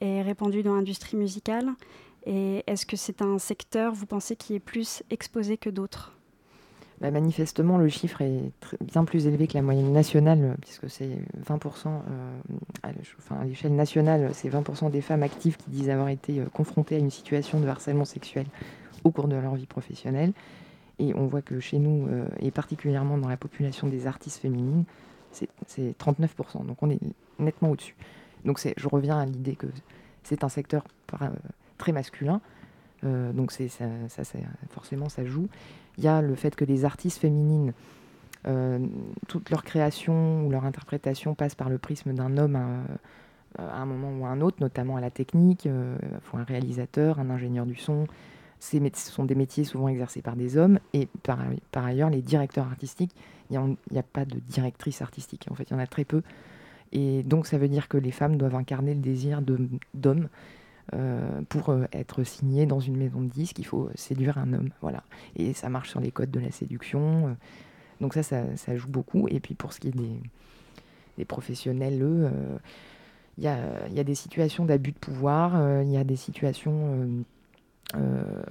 [0.00, 1.70] est répandu dans l'industrie musicale?
[2.26, 6.16] Et est-ce que c'est un secteur, vous pensez, qui est plus exposé que d'autres?
[7.00, 11.18] Bah, manifestement, le chiffre est bien plus élevé que la moyenne nationale, euh, puisque c'est
[11.44, 12.40] 20%, euh,
[12.82, 16.98] à l'échelle nationale, c'est 20% des femmes actives qui disent avoir été euh, confrontées à
[16.98, 18.46] une situation de harcèlement sexuel
[19.02, 20.32] au cours de leur vie professionnelle.
[21.00, 24.84] Et on voit que chez nous, et particulièrement dans la population des artistes féminines,
[25.32, 26.64] c'est c'est 39%.
[26.64, 27.00] Donc on est
[27.40, 27.96] nettement au-dessus.
[28.44, 29.66] Donc je reviens à l'idée que
[30.22, 30.84] c'est un secteur
[31.78, 32.40] très masculin.
[33.04, 33.52] Euh, donc
[34.70, 35.48] forcément, ça joue.
[35.98, 37.72] Il y a le fait que les artistes féminines,
[38.46, 38.78] euh,
[39.28, 43.86] toute leur création ou leur interprétation passe par le prisme d'un homme à, à un
[43.86, 45.66] moment ou à un autre, notamment à la technique.
[45.66, 45.96] euh,
[46.34, 48.06] un réalisateur, un ingénieur du son.
[48.60, 50.78] Ce sont des métiers souvent exercés par des hommes.
[50.94, 51.38] Et par,
[51.84, 53.14] ailleurs, les directeurs artistiques,
[53.50, 53.58] il
[53.90, 55.46] n'y a, pas de directrice artistique.
[55.50, 56.22] En fait, il y en a très peu.
[56.92, 60.28] Et donc, ça veut dire que les femmes doivent incarner le désir de- d'homme.
[60.92, 64.68] Euh, pour euh, être signées dans une maison de disques, il faut séduire un homme.
[64.82, 65.02] Voilà.
[65.34, 67.28] Et ça marche sur les codes de la séduction.
[67.28, 67.34] euh.
[68.00, 69.26] Donc ça, ça, joue beaucoup.
[69.28, 69.96] Et puis pour ce qui est
[71.16, 72.28] des, professionnels, eux,
[73.38, 77.24] il y, a, des situations d'abus de pouvoir, il y a des situations,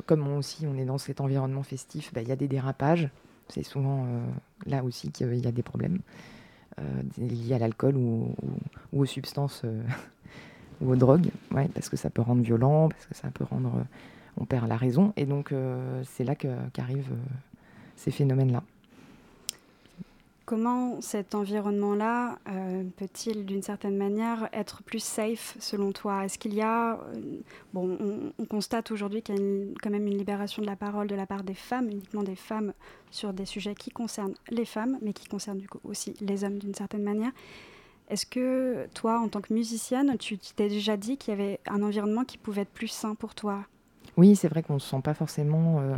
[0.06, 3.10] comme on aussi on est dans cet environnement festif, bah, il y a des dérapages.
[3.50, 4.08] C'est souvent
[4.66, 6.00] là aussi qu'il y a des problèmes
[7.18, 8.34] liés à l'alcool ou,
[8.94, 9.66] aux substances
[10.86, 11.30] aux drogues,
[11.74, 13.74] parce que ça peut rendre violent, parce que ça peut rendre...
[13.78, 13.84] euh,
[14.36, 15.14] on perd la raison.
[15.16, 18.64] Et donc euh, c'est là qu'arrivent euh, ces phénomènes-là.
[20.46, 22.38] Comment cet environnement-là
[22.98, 26.26] peut-il, d'une certaine manière, être plus safe selon toi?
[26.26, 27.00] Est-ce qu'il y a,
[27.74, 31.08] bon, on, on constate aujourd'hui qu'il y a quand même une libération de la parole
[31.08, 32.74] de la part des femmes, uniquement des femmes,
[33.10, 36.58] sur des sujets qui concernent les femmes, mais qui concernent du coup aussi les hommes
[36.58, 37.32] d'une certaine manière?
[38.14, 41.82] Est-ce que toi, en tant que musicienne, tu t'es déjà dit qu'il y avait un
[41.82, 43.66] environnement qui pouvait être plus sain pour toi?
[44.18, 45.96] Oui, c'est vrai qu'on ne se sent pas forcément euh,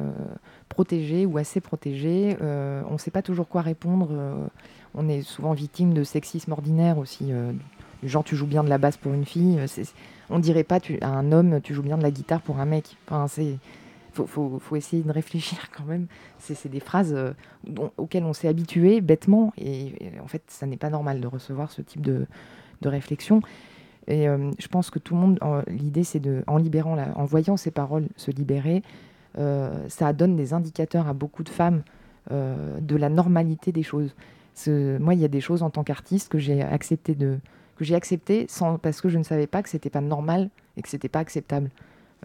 [0.70, 2.38] protégé ou assez protégé.
[2.42, 4.08] Euh, on ne sait pas toujours quoi répondre.
[4.12, 4.48] euh,
[4.94, 7.34] on est souvent victime de sexisme ordinaire aussi.
[8.02, 9.60] genre, tu joues bien de la basse pour une fille.
[10.30, 12.96] on dirait pas à un homme, tu joues bien de la guitare pour un mec.
[13.10, 13.58] Enfin, c'est
[14.24, 16.08] faut, faut, essayer de réfléchir quand même.
[16.40, 17.34] C'est des phrases euh,
[17.98, 19.54] auxquelles on s'est habitué bêtement.
[19.58, 22.26] Et, en fait, ça n'est pas normal de recevoir ce type de,
[22.84, 23.42] réflexion.
[24.08, 27.58] Et euh, je pense que tout le monde, l'idée, c'est de, en libérant, en voyant
[27.58, 28.84] ces paroles se libérer,
[29.40, 31.84] euh, ça donne des indicateurs à beaucoup de femmes
[32.30, 34.16] de la normalité des choses.
[34.68, 38.46] Moi, il y a des choses en tant qu'artiste que j'ai accepté que j'ai accepté
[38.48, 41.20] sans parce que je ne savais pas que c'était pas normal et que c'était pas
[41.20, 41.70] acceptable.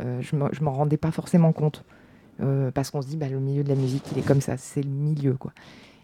[0.00, 1.84] Euh, je je m'en rendais pas forcément compte
[2.42, 4.56] Euh, parce qu'on se dit bah, le milieu de la musique il est comme ça,
[4.56, 5.52] c'est le milieu quoi.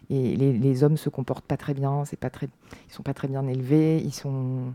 [0.09, 2.47] Et les, les hommes se comportent pas très bien, c'est pas très,
[2.87, 4.73] ils sont pas très bien élevés, ils sont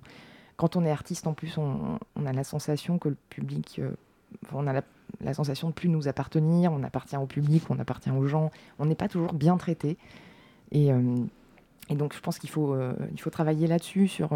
[0.57, 3.91] quand on est artiste, en plus, on, a la sensation que le public, euh,
[4.53, 8.27] on a la, sensation de plus nous appartenir, on appartient au public, on appartient aux
[8.27, 9.97] gens, on n'est pas toujours bien traité.
[10.71, 10.93] Et,
[11.91, 12.77] donc, je pense qu'il faut,
[13.19, 14.31] faut travailler là-dessus, sur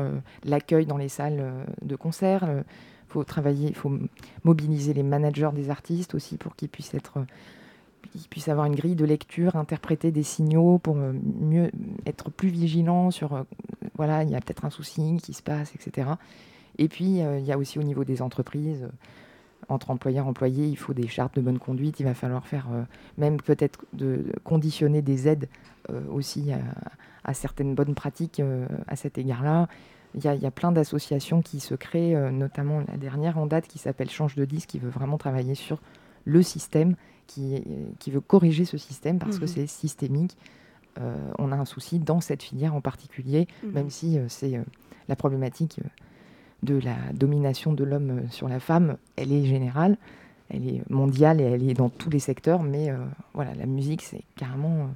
[0.45, 2.65] l'accueil dans les salles de concert.
[3.17, 3.91] Faut travailler, il faut
[4.45, 7.25] mobiliser les managers des artistes aussi pour qu'ils puissent être, euh,
[8.13, 11.71] qu'ils puissent avoir une grille de lecture, interpréter des signaux pour euh, mieux
[12.05, 13.43] être plus vigilants sur euh,
[13.95, 16.11] voilà, il y a peut-être un souci qui se passe, etc.
[16.77, 18.87] Et puis, il y a aussi au niveau des entreprises,
[19.71, 22.67] entre employeurs employés, il faut des chartes de bonne conduite, il va falloir faire,
[23.17, 25.49] même peut-être de, conditionner des aides
[26.11, 26.53] aussi
[27.25, 28.43] à, certaines bonnes pratiques
[28.87, 29.69] à cet égard-là.
[30.17, 33.37] Il y, a, il y a plein d'associations qui se créent, euh, notamment la dernière
[33.39, 35.81] en date qui s'appelle Change de disque, qui veut vraiment travailler sur
[36.25, 37.63] le système qui,
[37.99, 39.49] qui veut corriger ce système parce que Mhm.
[39.51, 40.37] c'est systémique.
[40.99, 43.73] Euh, on a un souci dans cette filière en particulier, Mhm.
[43.73, 44.63] même si euh, c'est euh,
[45.09, 45.81] la problématique
[46.63, 49.99] de la domination de l'homme sur la femme, elle est générale,
[50.49, 52.91] elle est mondiale et elle est dans tous les secteurs, mais
[53.35, 54.89] voilà, la musique, c'est carrément,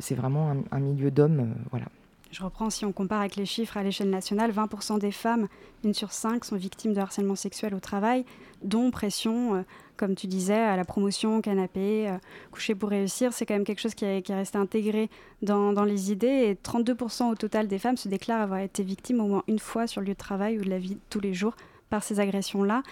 [0.00, 1.86] c'est vraiment un, un milieu d'hommes, voilà.
[2.30, 5.48] Je reprends, si on compare avec les chiffres à l'échelle nationale, 20% des femmes,
[5.82, 8.26] une sur cinq, sont victimes de harcèlement sexuel au travail,
[8.62, 9.62] dont pression, euh,
[9.96, 12.18] comme tu disais, à la promotion, canapé, euh,
[12.52, 13.32] coucher pour réussir.
[13.32, 15.08] C'est quand même quelque chose qui est, resté intégré
[15.40, 16.26] dans, les idées.
[16.26, 19.86] Et 32% au total des femmes se déclarent avoir été victimes au moins une fois
[19.86, 21.54] sur le lieu de travail ou de la vie tous les jours
[21.88, 22.82] par ces agressions-là.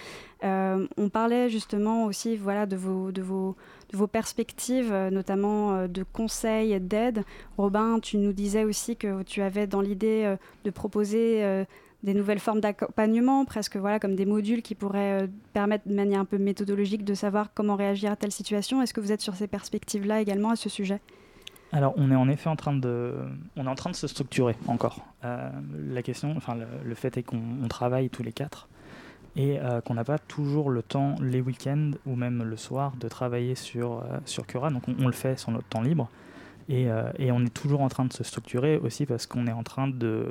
[0.44, 3.54] Euh, on parlait justement aussi voilà, de, vos,
[3.92, 7.24] vos perspectives, euh, notamment euh, de conseils, d'aide.
[7.56, 11.66] Robin, tu nous disais aussi que tu avais dans l'idée euh, de proposer
[12.02, 16.24] des nouvelles formes d'accompagnement, presque voilà, comme des modules qui pourraient permettre de manière un
[16.24, 18.82] peu méthodologique de savoir comment réagir à telle situation.
[18.82, 21.00] Est-ce que vous êtes sur ces perspectives-là également à ce sujet?
[21.72, 23.14] Alors, on est en effet en train de,
[23.56, 25.00] on est en train de se structurer encore.
[25.22, 28.68] La question, enfin, le, fait est qu'on on travaille tous les quatre
[29.36, 33.06] et euh, qu'on n'a pas toujours le temps, les week-ends ou même le soir, de
[33.08, 34.70] travailler sur, euh, sur Cura.
[34.70, 36.08] Donc, on, le fait sur notre temps libre.
[36.68, 39.52] Et, euh, et on est toujours en train de se structurer aussi parce qu'on est
[39.52, 40.26] en train de,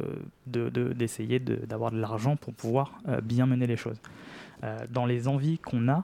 [0.47, 4.01] de- de- d'essayer de, d'avoir de l'argent pour pouvoir bien mener les choses.
[4.89, 6.03] Dans les envies qu'on a,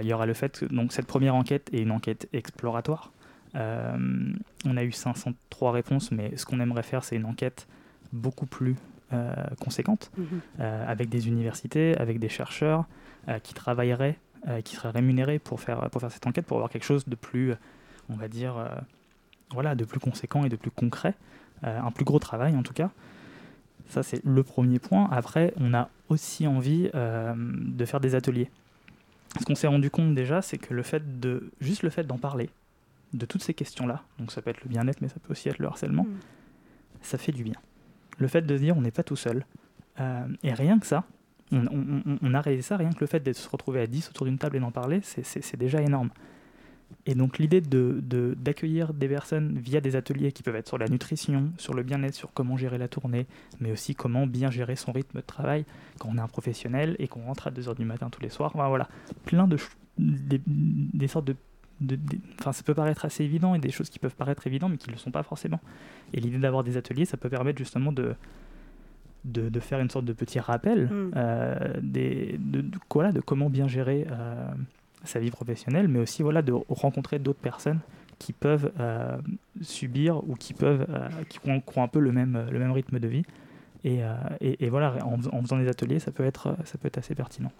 [0.00, 3.12] il y aura le fait que donc, cette première enquête est une enquête exploratoire.
[3.54, 7.66] On a eu 503 réponses, mais ce qu'on aimerait faire, c'est une enquête
[8.12, 8.76] beaucoup plus
[9.12, 10.10] euh, conséquente,
[10.60, 12.84] euh, avec des universités, avec des chercheurs
[13.28, 14.18] euh, qui travailleraient,
[14.64, 17.54] qui seraient rémunérés pour faire, pour faire cette enquête, pour avoir quelque chose de plus,
[18.08, 18.54] on va dire,
[19.52, 21.14] voilà, de plus conséquent et de plus concret,
[21.62, 22.90] un plus gros travail en tout cas.
[23.88, 25.08] Ça, c'est le premier point.
[25.12, 28.50] Après, on a aussi envie euh, de faire des ateliers.
[29.38, 32.18] Ce qu'on s'est rendu compte déjà, c'est que le fait de, juste le fait d'en
[32.18, 32.50] parler,
[33.12, 35.58] de toutes ces questions-là, donc ça peut être le bien-être, mais ça peut aussi être
[35.58, 36.18] le harcèlement, Mm.
[37.02, 37.56] ça fait du bien.
[38.22, 39.44] Le fait de se dire on n'est pas tout seul.
[40.00, 41.04] Euh, et rien que ça,
[41.50, 41.66] on,
[42.22, 44.38] on- a réalisé ça, rien que le fait de se retrouver à 10 autour d'une
[44.38, 46.08] table et d'en parler, c'est- déjà énorme.
[47.06, 50.78] Et donc l'idée d'accueillir de, d'accueillir des personnes via des ateliers qui peuvent être sur
[50.78, 53.26] la nutrition, sur le bien-être, sur comment gérer la tournée,
[53.60, 55.64] mais aussi comment bien gérer son rythme de travail
[55.98, 58.52] quand on est un professionnel et qu'on rentre à 2h du matin tous les soirs.
[58.54, 58.88] Voilà,
[59.24, 59.56] plein de
[59.98, 61.34] des, des sortes de...
[61.80, 61.98] de-
[62.40, 64.88] Enfin, ça peut paraître assez évident et des choses qui peuvent paraître évidentes mais qui
[64.88, 65.60] ne le sont pas forcément.
[66.12, 68.14] Et l'idée d'avoir des ateliers, ça peut permettre justement de,
[69.24, 71.10] de, de faire une sorte de petit rappel Mm.
[71.16, 74.46] euh, des, de, voilà, de comment bien gérer euh,
[75.04, 77.80] sa vie professionnelle, mais aussi voilà, de rencontrer d'autres personnes
[78.18, 79.16] qui peuvent euh,
[79.60, 80.86] subir ou qui peuvent
[81.28, 83.24] qui ont, qui ont un peu le même, le même rythme de vie.
[83.84, 83.98] Et,
[84.40, 87.16] et, et voilà, en, en faisant des ateliers, ça peut être, ça peut être assez
[87.16, 87.50] pertinent.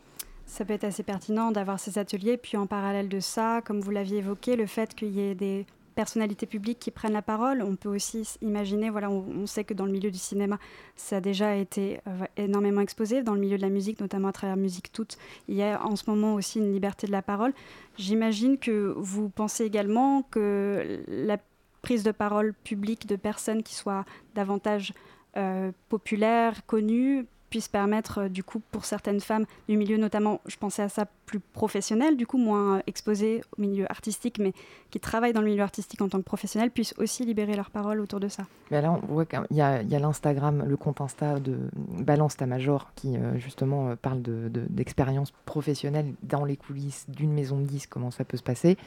[0.46, 2.36] Ça peut être assez pertinent d'avoir ces ateliers.
[2.36, 5.66] Puis en parallèle de ça, comme vous l'aviez évoqué, le fait qu'il y ait des
[5.94, 9.74] personnalités publiques qui prennent la parole, on peut aussi imaginer, voilà, on, on sait que
[9.74, 10.58] dans le milieu du cinéma,
[10.96, 13.22] ça a déjà été euh, énormément exposé.
[13.22, 15.18] Dans le milieu de la musique, notamment à travers Musique Toute,
[15.48, 17.52] il y a en ce moment aussi une liberté de la parole.
[17.98, 21.38] J'imagine que vous pensez également que la
[21.82, 24.94] prise de parole publique de personnes qui soient davantage
[25.36, 30.56] euh, populaires, connues, puisse permettre euh, du coup pour certaines femmes du milieu notamment, je
[30.56, 34.54] pensais à ça plus professionnel, du coup moins euh, exposées au milieu artistique, mais
[34.90, 38.00] qui travaillent dans le milieu artistique en tant que professionnels, puissent aussi libérer leur parole
[38.00, 38.44] autour de ça.
[38.70, 42.46] Mais là, on voit qu'il y a, a l'Instagram, le compte Insta de Balance ta
[42.46, 47.66] Major, qui euh, justement parle de- de- d'expériences professionnelles dans les coulisses d'une maison de
[47.66, 48.78] disques, comment ça peut se passer,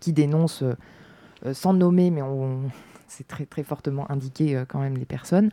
[0.00, 0.64] qui dénonce,
[1.52, 2.62] sans nommer, mais on,
[3.06, 5.50] c'est très, très fortement indiqué quand même les personnes.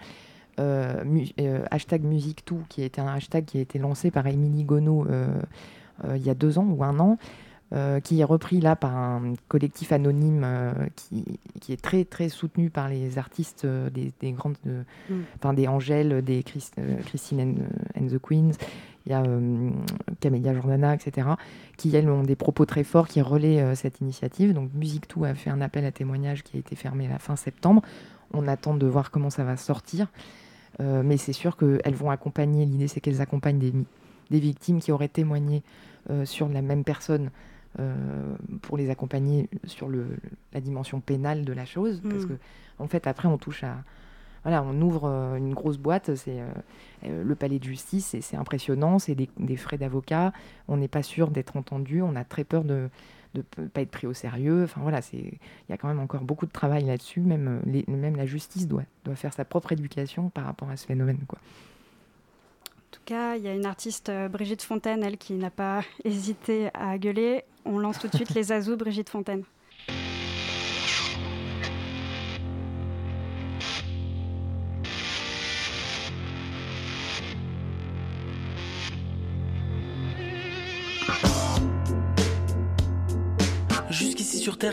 [0.60, 4.26] Euh, mu- euh, hashtag musique tout, qui était un hashtag qui a été lancé par
[4.26, 5.28] Émilie Gonod euh,
[6.16, 7.18] il y a deux ans ou un an,
[7.74, 11.26] euh, qui est repris là par un collectif anonyme euh, qui,
[11.60, 14.56] qui est très très soutenu par les artistes euh, des, des grandes,
[15.10, 15.14] Mm.
[15.38, 16.72] enfin des Angèle, des Chris-
[17.06, 18.52] Christine and, and the Queens,
[19.06, 19.24] il y a
[20.22, 21.28] Camélia Jordana, etc.,
[21.78, 24.54] qui elles ont des propos très forts qui relaient cette initiative.
[24.54, 27.20] Donc Musique Tout a fait un appel à témoignage qui a été fermé à la
[27.20, 27.82] fin septembre.
[28.34, 30.08] On attend de voir comment ça va sortir.
[30.82, 33.74] Euh, mais c'est sûr qu'elles vont accompagner, l'idée c'est qu'elles accompagnent des,
[34.30, 35.64] des victimes qui auraient témoigné
[36.10, 37.30] euh, sur la même personne
[37.80, 37.96] euh,
[38.62, 40.06] pour les accompagner sur le,
[40.54, 42.02] la dimension pénale de la chose.
[42.04, 42.28] Parce Mm.
[42.28, 42.34] que,
[42.80, 43.78] en fait, après, on touche à.
[44.44, 45.08] Voilà, on ouvre
[45.38, 46.38] une grosse boîte, c'est
[47.04, 50.34] le palais de justice, et c'est impressionnant, c'est des, des frais d'avocat,
[50.68, 52.90] on n'est pas sûr d'être entendu, on a très peur de
[53.58, 54.64] ne pas être pris au sérieux.
[54.64, 55.38] Enfin voilà, il
[55.70, 57.22] y a quand même encore beaucoup de travail là-dessus.
[57.22, 60.78] Même, euh, les- même la justice doit, doit faire sa propre éducation par rapport à
[60.78, 61.20] ce phénomène.
[61.28, 61.40] Quoi.
[62.92, 66.70] tout cas, il y a une artiste, euh, Brigitte Fontaine, elle qui n'a pas hésité
[66.74, 67.44] à gueuler.
[67.66, 69.44] On lance tout de suite les azous, Brigitte Fontaine.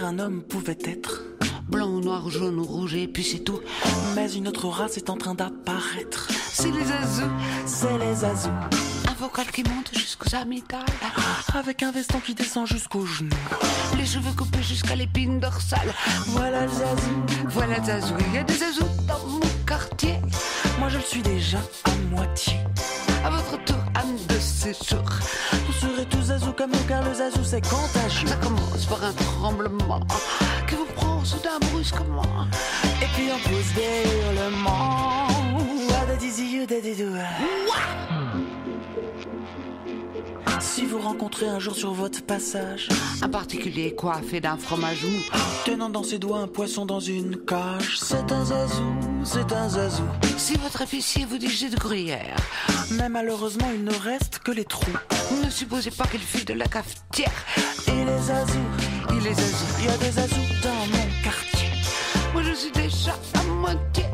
[0.00, 1.22] Un homme pouvait être
[1.68, 3.60] blanc ou noir, jaune ou rouge, et puis c'est tout.
[4.14, 6.28] Mais une autre race est en train d'apparaître.
[6.50, 7.30] C'est les azous,
[7.66, 8.48] c'est les azous.
[9.08, 10.86] Un vocal qui monte jusqu'aux amygdales.
[11.54, 13.36] Avec un veston qui descend jusqu'aux genoux.
[13.98, 15.92] Les cheveux coupés jusqu'à l'épine dorsale.
[16.28, 18.14] Voilà zazou, voilà zazou.
[18.28, 20.16] Il y a des azous dans mon quartier.
[20.78, 22.54] Moi je le suis déjà à moitié.
[23.24, 25.04] À votre tour, âme de séjour.
[25.66, 28.28] Vous serez tous zazou comme nous, car le zazou c'est contagieux.
[28.28, 30.00] Ça commence par un tremblement
[30.68, 32.22] qui vous prend soudain brusquement.
[33.02, 35.28] Et puis on pousse des hurlements.
[35.94, 37.16] Ah, da, di, zi, da, di, dou.
[40.62, 42.88] Si vous rencontrez un jour sur votre passage
[43.20, 45.18] un particulier coiffé d'un fromage mou,
[45.66, 48.94] tenant dans ses doigts un poisson dans une cage, c'est un zazou,
[49.24, 50.04] c'est un zazou.
[50.38, 52.36] Si votre épicier vous dit j'ai de gruyère,
[52.92, 54.96] mais malheureusement il ne reste que les trous.
[55.44, 57.44] Ne supposez pas qu'il fut de la cafetière.
[57.88, 58.70] Et les azous,
[59.10, 61.70] il les azous, il y a des azous dans mon quartier.
[62.32, 64.04] Moi je suis déjà à moitié.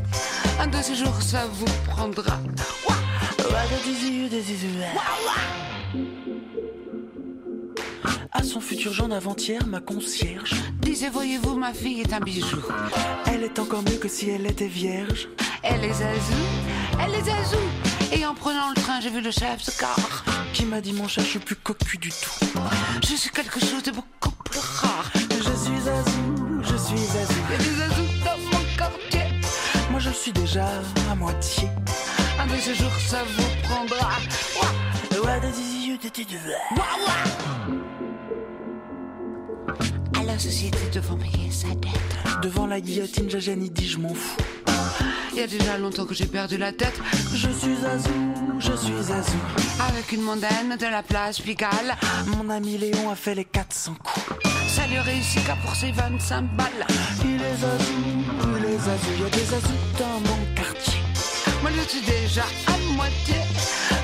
[0.58, 2.38] Un de ces jours ça vous prendra.
[2.88, 2.94] Ouah,
[3.50, 4.54] ouah, di,
[5.92, 6.27] dou.
[8.38, 12.62] À son futur genre avant-hier, ma concierge disait Voyez-vous, ma fille est un bijou.
[13.26, 15.28] Elle est encore mieux que si elle était vierge.
[15.64, 16.44] Elle est azou,
[17.02, 17.58] elle est azou.
[18.12, 21.08] Et en prenant le train, j'ai vu le chef de car qui m'a dit Mon
[21.08, 22.46] chat, je suis plus cocu du tout.
[23.02, 25.10] Je suis quelque chose de beaucoup plus rare.
[25.14, 27.42] Je suis azou, je suis azou.
[27.48, 29.26] Il y a des azous dans mon quartier.
[29.90, 30.68] Moi, je le suis déjà
[31.10, 31.68] à moitié.
[32.38, 34.10] Un de ces jours, ça vous prendra.
[34.60, 34.70] Ouah,
[35.18, 35.40] ouah,
[36.76, 37.98] ouah.
[40.38, 42.40] La société devant payer sa dette.
[42.42, 44.36] Devant la guillotine, Jajani dit je m'en fous.
[45.32, 46.94] Il y a déjà longtemps que j'ai perdu la tête.
[47.34, 49.38] Je suis azou, je suis azou.
[49.88, 51.96] Avec une mondaine de la place Pigalle.
[52.28, 54.48] Mon ami Léon a fait les 400 coups.
[54.68, 56.86] Ça lui réussit qu'à pour ses 25 balles.
[57.24, 57.94] Il est azou,
[58.60, 59.10] il est azou.
[59.16, 61.00] Il y a des azous dans mon quartier.
[61.62, 63.34] Moi je suis déjà à moitié.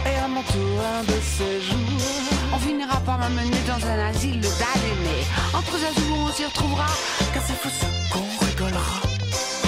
[0.04, 2.33] Et à mon tour, un de ces jours.
[2.54, 5.24] On finira par m'amener dans un asile d'aliénés.
[5.52, 6.86] Entre azous, on s'y retrouvera.
[7.32, 9.00] Car c'est fou ce qu'on rigolera.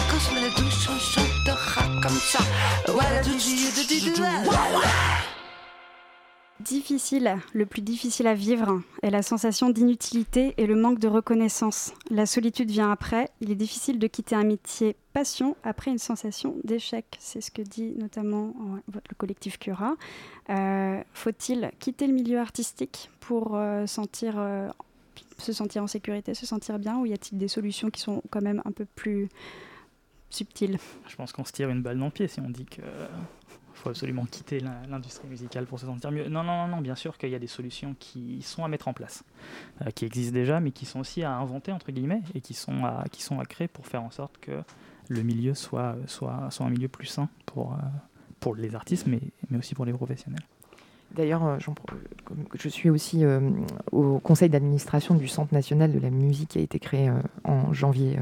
[0.09, 2.39] Quand sur la douche, on chantera comme ça.
[2.87, 3.37] Voilà, tout
[4.45, 5.26] voilà.
[6.67, 11.93] Difficile, le plus difficile à vivre est la sensation d'inutilité et le manque de reconnaissance.
[12.11, 13.31] La solitude vient après.
[13.41, 17.07] Il est difficile de quitter un métier passion après une sensation d'échec.
[17.21, 18.53] C'est ce que dit notamment
[18.93, 19.95] le collectif Cura.
[20.51, 23.87] Euh, Faut-il quitter le milieu artistique pour euh,
[24.25, 24.69] euh,
[25.39, 28.43] se sentir en sécurité, se sentir bien, ou y a-t-il des solutions qui sont quand
[28.43, 29.29] même un peu plus
[30.31, 30.79] subtiles?
[31.07, 32.83] Je pense qu'on se tire une balle dans le pied si on dit que
[33.77, 36.29] faut absolument quitter l'industrie musicale pour se sentir mieux.
[36.29, 38.93] Non, non, non, bien sûr qu'il y a des solutions qui sont à mettre en
[38.93, 39.25] place,
[39.83, 42.85] euh, qui existent déjà, mais qui sont aussi à inventer, entre guillemets, et qui sont
[42.85, 44.63] à, qui sont à créer pour faire en sorte que
[45.09, 47.77] le milieu soit, soit, soit un milieu plus sain pour, euh,
[48.41, 49.21] pour les artistes, mais,
[49.51, 50.43] mais aussi pour les professionnels.
[51.15, 51.59] D'ailleurs, euh,
[52.55, 53.25] je suis aussi
[53.93, 57.11] au conseil d'administration du Centre national de la musique qui a été créé
[57.45, 58.19] en janvier.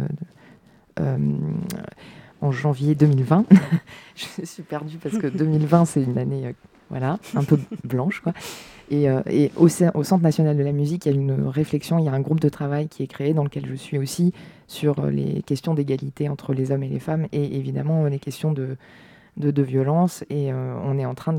[2.45, 3.47] En janvier 2020.
[4.15, 6.53] je suis perdue parce que 2020, c'est une année euh,
[6.91, 8.21] voilà, un peu blanche.
[8.21, 8.35] Quoi.
[8.91, 12.05] Et, euh, et au, Centre national de la musique, il y a une réflexion, il
[12.05, 14.35] y a un groupe de travail qui est créé dans lequel je suis aussi
[14.67, 18.53] sur euh, les questions d'égalité entre les hommes et les femmes et évidemment les questions
[18.53, 18.77] de,
[19.39, 20.23] de, violence.
[20.29, 21.35] Et on est en train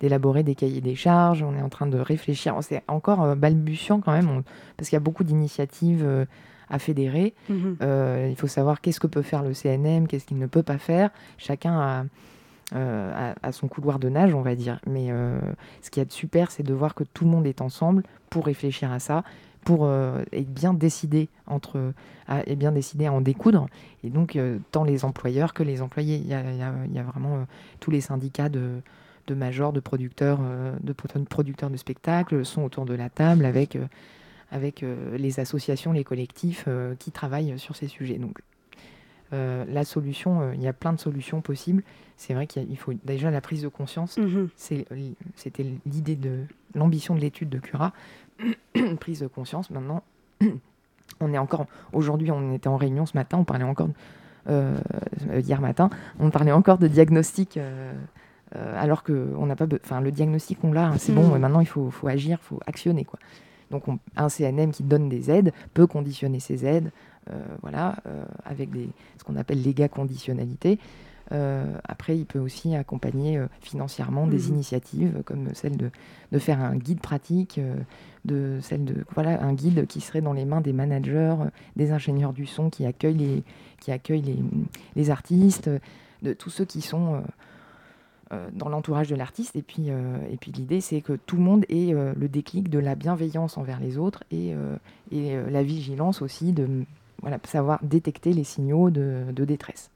[0.00, 2.56] d'élaborer des cahiers des charges, on est en train de réfléchir.
[2.62, 4.42] C'est encore balbutiant quand même,
[4.76, 6.04] parce qu'il y a beaucoup d'initiatives
[6.70, 7.34] à fédérer.
[7.82, 10.78] Euh, il faut savoir qu'est-ce que peut faire le CNM, qu'est-ce qu'il ne peut pas
[10.78, 11.10] faire.
[11.38, 12.04] Chacun a,
[12.74, 14.80] euh, a- a son couloir de nage, on va dire.
[14.86, 15.38] Mais euh,
[15.82, 18.92] ce qui est super, c'est de voir que tout le monde est ensemble pour réfléchir
[18.92, 19.24] à ça,
[19.64, 21.92] pour euh, être bien décidé entre,
[22.26, 23.66] à, et bien décidé à en découdre.
[24.04, 24.38] Et donc,
[24.70, 27.02] tant les employeurs que les employés, il y a, il y a- il y a
[27.02, 27.46] vraiment
[27.80, 28.80] tous les syndicats de
[29.26, 30.38] de majors, de producteurs,
[30.82, 33.76] de pro- producteurs de spectacles sont autour de la table avec,
[34.50, 38.18] avec euh, les associations, les collectifs euh, qui travaillent sur ces sujets.
[38.18, 38.38] Donc,
[39.34, 41.82] euh, la solution, euh, il y a plein de solutions possibles.
[42.16, 44.16] C'est vrai qu'il faut déjà la prise de conscience.
[44.16, 44.48] Mhm.
[44.56, 46.40] C'était l'idée de
[46.74, 47.92] l'ambition de l'étude de Cura,
[49.00, 49.70] prise de conscience.
[49.70, 50.02] Maintenant,
[51.20, 51.66] on est encore.
[51.92, 53.88] Aujourd'hui, on était en réunion ce matin, on parlait encore.
[54.48, 54.78] euh,
[55.44, 57.58] hier matin, on parlait encore de diagnostic.
[58.54, 61.16] alors que on n'a pas, enfin le diagnostic on l'a, hein, c'est Mm.
[61.16, 63.18] bon, maintenant il faut, faut agir, il faut actionner quoi.
[63.70, 66.90] Donc on- un CNM qui donne des aides peut conditionner ces aides,
[67.30, 68.88] euh, voilà, euh, avec des,
[69.18, 70.78] ce qu'on appelle léga conditionnalité.
[71.32, 74.54] Euh, après, il peut aussi accompagner financièrement des Mhm.
[74.54, 75.90] initiatives comme celle de,
[76.32, 77.60] de faire un guide pratique,
[78.24, 81.34] de celle de voilà un guide qui serait dans les mains des managers,
[81.76, 83.42] des ingénieurs du son qui accueillent les
[83.80, 84.38] qui accueillent les,
[84.96, 85.70] les artistes,
[86.22, 87.22] de tous ceux qui sont
[88.52, 89.56] dans l'entourage de l'artiste.
[89.56, 92.68] Et puis euh, et puis l'idée c'est que tout le monde ait euh, le déclic
[92.68, 94.76] de la bienveillance envers les autres et euh,
[95.10, 96.84] et euh, la vigilance aussi de
[97.22, 99.90] voilà savoir détecter les signaux de, détresse.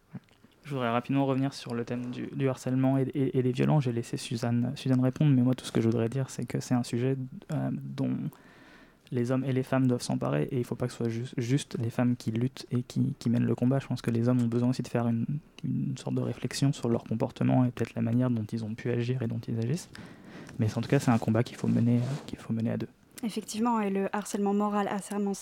[0.64, 3.84] Je voudrais rapidement revenir sur le thème du, harcèlement et, des violences.
[3.84, 6.60] J'ai laissé Suzanne, Suzanne répondre, mais moi tout ce que je voudrais dire, c'est que
[6.60, 7.16] c'est un sujet
[7.52, 8.16] euh, dont
[9.12, 11.32] les hommes et les femmes doivent s'emparer et il ne faut pas que ce soit
[11.36, 13.78] juste, les femmes qui luttent et qui, mènent le combat.
[13.78, 15.26] Je pense que les hommes ont besoin aussi de faire une,
[15.96, 19.22] sorte de réflexion sur leur comportement et peut-être la manière dont ils ont pu agir
[19.22, 19.90] et dont ils agissent.
[20.58, 22.00] Mais en tout cas, c'est un combat qu'il faut mener,
[22.70, 22.88] à deux.
[23.22, 25.32] Effectivement, et le harcèlement moral, harcèlement,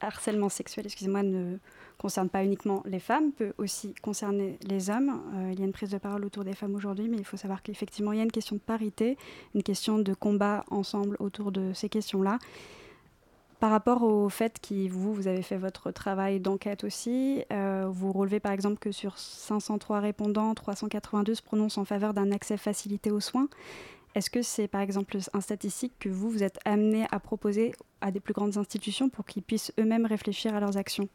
[0.00, 1.56] harcèlement sexuel, excusez-moi, ne
[1.98, 5.22] concerne pas uniquement les femmes, peut aussi concerner les hommes.
[5.34, 7.38] Euh, il y a une prise de parole autour des femmes aujourd'hui, mais il faut
[7.38, 9.16] savoir qu'effectivement, il y a une question de parité,
[9.54, 12.38] une question de combat ensemble autour de ces questions-là.
[13.66, 18.12] Par rapport au fait que vous, vous avez fait votre travail d'enquête aussi, euh, vous
[18.12, 23.10] relevez par exemple que sur 503 répondants, 382 se prononcent en faveur d'un accès facilité
[23.10, 23.48] aux soins.
[24.14, 28.12] Est-ce que c'est par exemple un statistique que vous, vous êtes amené à proposer à
[28.12, 31.08] des plus grandes institutions pour qu'ils puissent eux-mêmes réfléchir à leurs actions?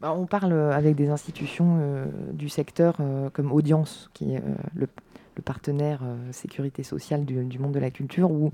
[0.00, 2.96] Bah, on parle euh, avec des institutions euh, du secteur
[3.34, 4.42] comme Audience, qui est
[4.74, 4.88] le,
[5.36, 8.52] le partenaire euh, sécurité sociale du, monde de la culture, ou,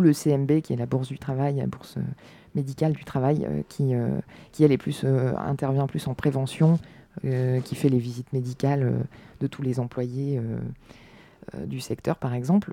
[0.00, 2.02] le CMB, qui est la bourse du travail, la bourse euh,
[2.54, 3.94] médicale du travail, euh, qui,
[5.36, 6.78] intervient plus en prévention,
[7.22, 8.92] qui fait les visites médicales
[9.40, 10.40] de tous les employés
[11.66, 12.72] du secteur, par exemple.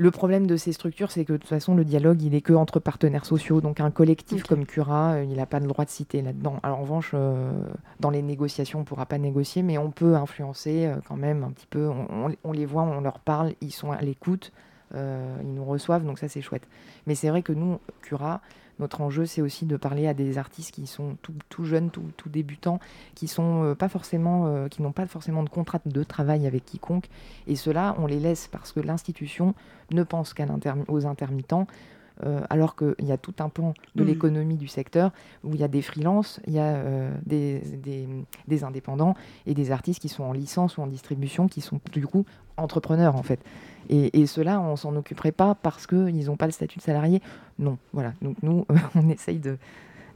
[0.00, 2.54] Le problème de ces structures, c'est que de toute façon, le dialogue, il est que
[2.54, 3.60] entre partenaires sociaux.
[3.60, 6.58] Donc, un collectif comme Cura, euh, il n'a pas le droit de citer là-dedans.
[6.62, 7.52] Alors, en revanche, euh,
[8.00, 11.44] dans les négociations, on ne pourra pas négocier, mais on peut influencer euh, quand même
[11.44, 11.86] un petit peu.
[11.86, 14.52] On, on- on les voit, on leur parle, ils sont à l'écoute,
[14.94, 16.66] ils nous reçoivent, donc ça, c'est chouette.
[17.06, 18.40] Mais c'est vrai que nous, Cura,
[18.80, 22.80] notre enjeu, c'est aussi de parler à des artistes qui sont tout, jeunes, tout, débutants,
[23.14, 23.28] qui
[23.64, 23.74] euh,
[24.46, 27.08] euh, qui n'ont pas forcément de contrat de travail avec quiconque.
[27.46, 29.54] Et cela, on les laisse parce que l'institution
[29.90, 31.66] ne pense qu'à l'intermi- aux intermittents,
[32.24, 34.08] euh, alors qu'il y a tout un pan de Mhm.
[34.08, 35.10] l'économie du secteur
[35.44, 38.08] où il y a des freelances, il y a euh, des, des-
[38.48, 39.14] des indépendants
[39.46, 42.24] et des artistes qui sont en licence ou en distribution, qui sont du coup
[42.56, 43.40] entrepreneurs en fait.
[43.88, 47.22] Et, et ceux-là, on s'en occuperait pas parce qu'ils n'ont pas le statut de salarié.
[47.58, 48.12] Non, voilà.
[48.22, 49.56] Donc nous, on essaye de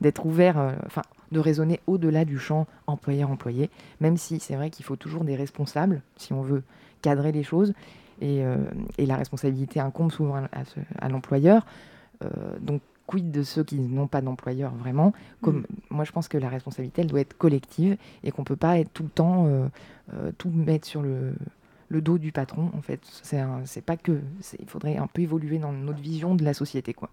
[0.00, 1.02] d'être ouvert, euh, enfin
[1.32, 6.02] de raisonner au-delà du champ employeur-employé, même si c'est vrai qu'il faut toujours des responsables
[6.16, 6.62] si on veut
[7.00, 7.72] cadrer les choses.
[8.20, 8.56] Et, euh,
[8.98, 10.36] et la responsabilité incombe souvent
[11.00, 11.66] à l'employeur.
[12.22, 12.28] Euh,
[12.60, 15.12] donc, quid de ceux qui n'ont pas d'employeur vraiment?
[15.42, 15.64] Comme Mm.
[15.90, 18.90] moi, je pense que la responsabilité, elle doit être collective et qu'on peut pas être
[18.92, 19.66] tout le temps euh,
[20.14, 21.34] euh, tout mettre sur le,
[21.88, 22.70] le dos du patron.
[22.74, 23.00] En fait,
[23.64, 24.20] c'est pas que.
[24.58, 27.10] Il faudrait un peu évoluer dans notre vision de la société, quoi.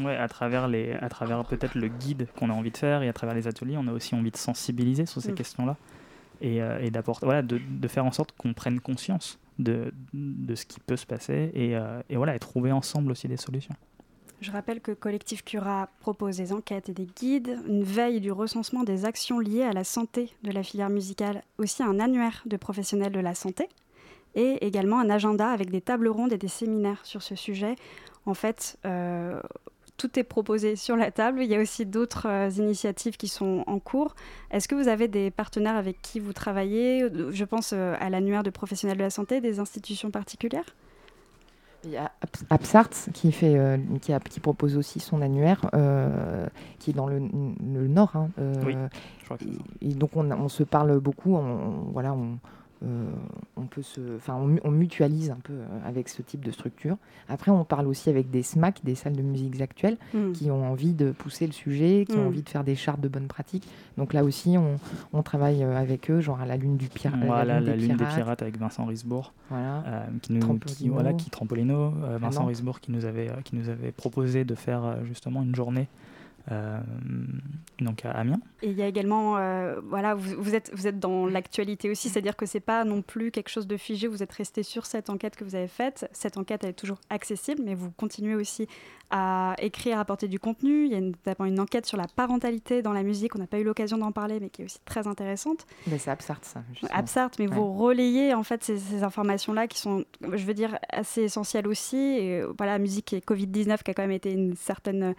[0.00, 3.08] Ouais, à travers, les, à travers peut-être le guide qu'on a envie de faire et
[3.08, 5.34] à travers les ateliers, on a aussi envie de sensibiliser sur ces Mm.
[5.34, 5.76] questions-là
[6.40, 10.54] et, euh, et d'apporter, voilà, de, de faire en sorte qu'on prenne conscience de, de
[10.54, 13.74] ce qui peut se passer et, euh, et voilà, et trouver ensemble aussi des solutions.
[14.40, 18.84] Je rappelle que Collectif Cura propose des enquêtes et des guides, une veille du recensement
[18.84, 23.12] des actions liées à la santé de la filière musicale, aussi un annuaire de professionnels
[23.12, 23.68] de la santé
[24.36, 27.74] et également un agenda avec des tables rondes et des séminaires sur ce sujet.
[28.26, 29.40] En fait, euh,
[29.96, 31.42] tout est proposé sur la table.
[31.42, 34.14] Il y a aussi d'autres euh, initiatives qui sont en cours.
[34.52, 37.08] Est-ce que vous avez des partenaires avec qui vous travaillez?
[37.30, 40.76] Je pense euh, à l'annuaire de professionnels de la santé, des institutions particulières?
[41.84, 45.70] Il y a Abs- Absart qui, fait, euh, qui, a- qui propose aussi son annuaire,
[45.74, 46.46] euh,
[46.80, 48.10] qui est dans le, le nord.
[48.16, 48.74] hein, euh, Oui.
[49.20, 52.38] Je crois que et, et donc on, on se parle beaucoup, on, voilà, on,
[53.56, 56.50] on peut se, enfin, on, mu- on mutualise un peu euh, avec ce type de
[56.50, 56.96] structure.
[57.28, 60.32] Après, on parle aussi avec des SMAC, des salles de musique actuelles, Hmm.
[60.32, 63.08] qui ont envie de pousser le sujet, qui ont envie de faire des chartes de
[63.08, 63.68] bonnes pratiques.
[63.96, 64.76] Donc là aussi, on,
[65.12, 67.96] on travaille euh, avec eux, genre à la lune du euh, Voilà, la lune des
[67.96, 68.14] pirates.
[68.14, 69.32] pirates avec Vincent Risbourg.
[69.50, 69.82] Voilà.
[69.86, 70.76] euh, qui nous Trampolino.
[70.78, 71.74] qui, voilà qui Trampolino
[72.04, 72.44] euh, Vincent.
[72.46, 75.88] Risbourg qui nous avait euh, qui nous avait proposé de faire euh, justement une journée
[76.50, 76.78] euh,
[77.80, 78.40] donc à Amiens.
[78.62, 82.08] Et il y a également, euh, voilà, vous, vous, êtes, vous êtes dans l'actualité aussi,
[82.08, 85.10] c'est-à-dire que c'est pas non plus quelque chose de figé, vous êtes resté sur cette
[85.10, 86.08] enquête que vous avez faite.
[86.12, 88.66] Cette enquête, elle est toujours accessible, mais vous continuez aussi
[89.10, 90.84] à écrire, à apporter du contenu.
[90.86, 93.58] Il y a notamment une enquête sur la parentalité dans la musique, on n'a pas
[93.58, 95.66] eu l'occasion d'en parler, mais qui est aussi très intéressante.
[95.86, 96.62] Mais c'est Absart, ça.
[96.72, 96.90] justement.
[96.94, 97.54] Absart, mais Ouais.
[97.54, 101.96] vous relayez en fait ces, ces informations-là qui sont, je veux dire, assez essentielles aussi.
[101.96, 105.14] Et voilà, la musique et Covid-19 qui a quand même été une certaine,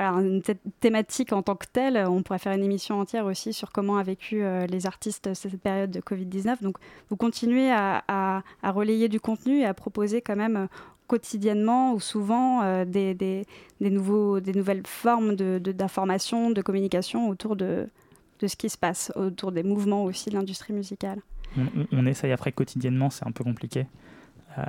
[0.00, 1.96] voilà, une thé- thématique en tant que telle.
[2.08, 5.60] On pourrait faire une émission entière aussi sur comment a vécu euh, les artistes cette
[5.60, 6.62] période de Covid-19.
[6.62, 6.76] Donc,
[7.10, 10.66] vous continuez à, relayer du contenu et à proposer quand même euh,
[11.06, 13.44] quotidiennement ou souvent euh, des,
[13.80, 17.88] nouvelles formes d'information, de, communication autour de,
[18.40, 21.20] ce qui se passe, autour des mouvements aussi de l'industrie musicale.
[21.58, 23.86] On, on- essaye après quotidiennement, c'est un peu compliqué.
[24.56, 24.62] Euh,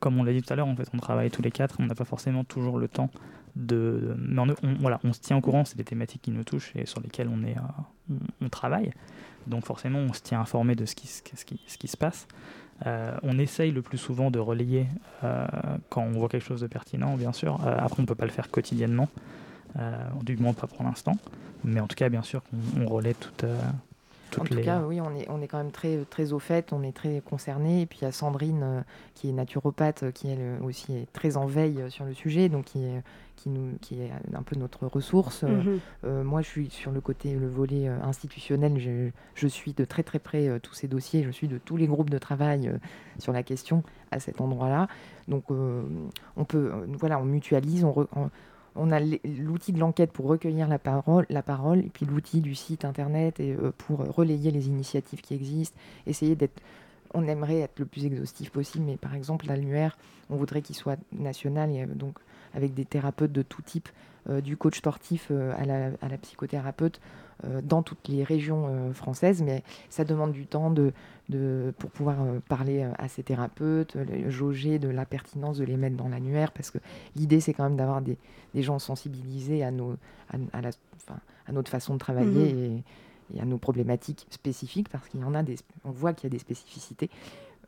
[0.00, 1.84] comme on l'a dit tout à l'heure, en fait, on travaille tous les quatre, on
[1.86, 3.10] n'a pas forcément toujours le temps
[3.58, 4.42] Mais
[5.04, 7.42] on, se tient au courant, c'est des thématiques qui nous touchent et sur lesquelles on,
[7.42, 8.92] euh, travaille.
[9.46, 12.28] Donc forcément, on se tient informé de ce qui, se- passe.
[12.86, 14.86] Euh, on essaye le plus souvent de relayer
[15.24, 15.46] euh,
[15.88, 17.60] quand on voit quelque chose de pertinent, bien sûr.
[17.66, 19.08] Après, on ne peut pas le faire quotidiennement,
[20.22, 21.16] du moins pas pour l'instant.
[21.64, 22.42] Mais en tout cas, bien sûr,
[22.78, 23.44] on, relaie toutes
[24.38, 24.62] En tout les.
[24.62, 27.20] cas, oui, on est, on est quand même très, très au fait, on est très
[27.20, 27.82] concernés.
[27.82, 28.80] Et puis il y a Sandrine, euh,
[29.14, 32.48] qui est naturopathe, qui elle euh, aussi est très en veille euh, sur le sujet,
[32.48, 33.02] donc qui est,
[33.36, 35.44] qui nous, qui est un peu notre ressource.
[35.44, 35.78] Mhm.
[36.04, 38.78] euh, moi, je suis sur le côté, le volet institutionnel.
[38.78, 41.22] Je, je suis de très très près euh, tous ces dossiers.
[41.24, 42.70] Je suis de tous les groupes de travail
[43.18, 44.88] sur la question à cet endroit-là.
[45.28, 48.30] Donc, on peut, voilà, on mutualise, on, re- on-
[48.78, 52.54] on a l'outil de l'enquête pour recueillir la parole, la parole, et puis l'outil du
[52.54, 56.60] site internet et, euh, pour relayer les initiatives qui existent, essayer d'être.
[57.14, 59.96] On aimerait être le plus exhaustif possible, mais par exemple, l'annuaire,
[60.28, 62.18] on voudrait qu'il soit national, euh, donc
[62.54, 63.88] avec des thérapeutes de tout type,
[64.30, 65.64] euh, du coach sportif euh, à,
[66.08, 67.27] la, psychothérapeute, euh,
[67.62, 70.92] dans toutes les régions euh, françaises, mais ça demande du temps de,
[71.28, 75.64] de, pour pouvoir euh, parler euh, à ces thérapeutes, euh, jauger de la pertinence de
[75.64, 76.78] les mettre dans l'annuaire, parce que
[77.14, 78.18] l'idée c'est quand même d'avoir des,
[78.54, 79.92] des gens sensibilisés à, nos,
[80.30, 84.88] à, à la, enfin, à notre façon de travailler et, et à nos problématiques spécifiques,
[84.88, 87.10] parce qu'il y en a des, on voit qu'il y a des spécificités.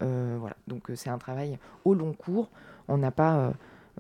[0.03, 2.49] Euh, voilà, donc euh, c'est un travail au long cours.
[2.89, 3.51] On n'a pas euh,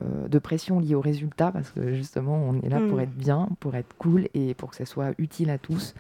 [0.02, 3.00] euh, de pression liée au résultat, parce que justement on est là pour Mm.
[3.00, 5.94] être bien, pour être cool et pour que ça soit utile à tous.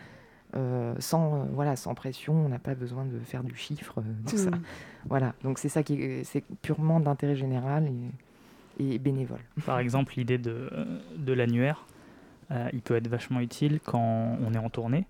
[0.56, 4.02] euh, sans, euh, voilà, sans pression, on n'a pas besoin de faire du chiffre, euh,
[4.28, 4.50] tout ça.
[4.50, 4.60] Mhm.
[5.08, 7.88] Voilà, donc c'est ça qui est, c'est purement d'intérêt général
[8.80, 9.38] et, et bénévole.
[9.64, 10.68] Par exemple, l'idée de,
[11.16, 11.86] de l'annuaire,
[12.50, 15.06] euh, il peut être vachement utile quand on est en tournée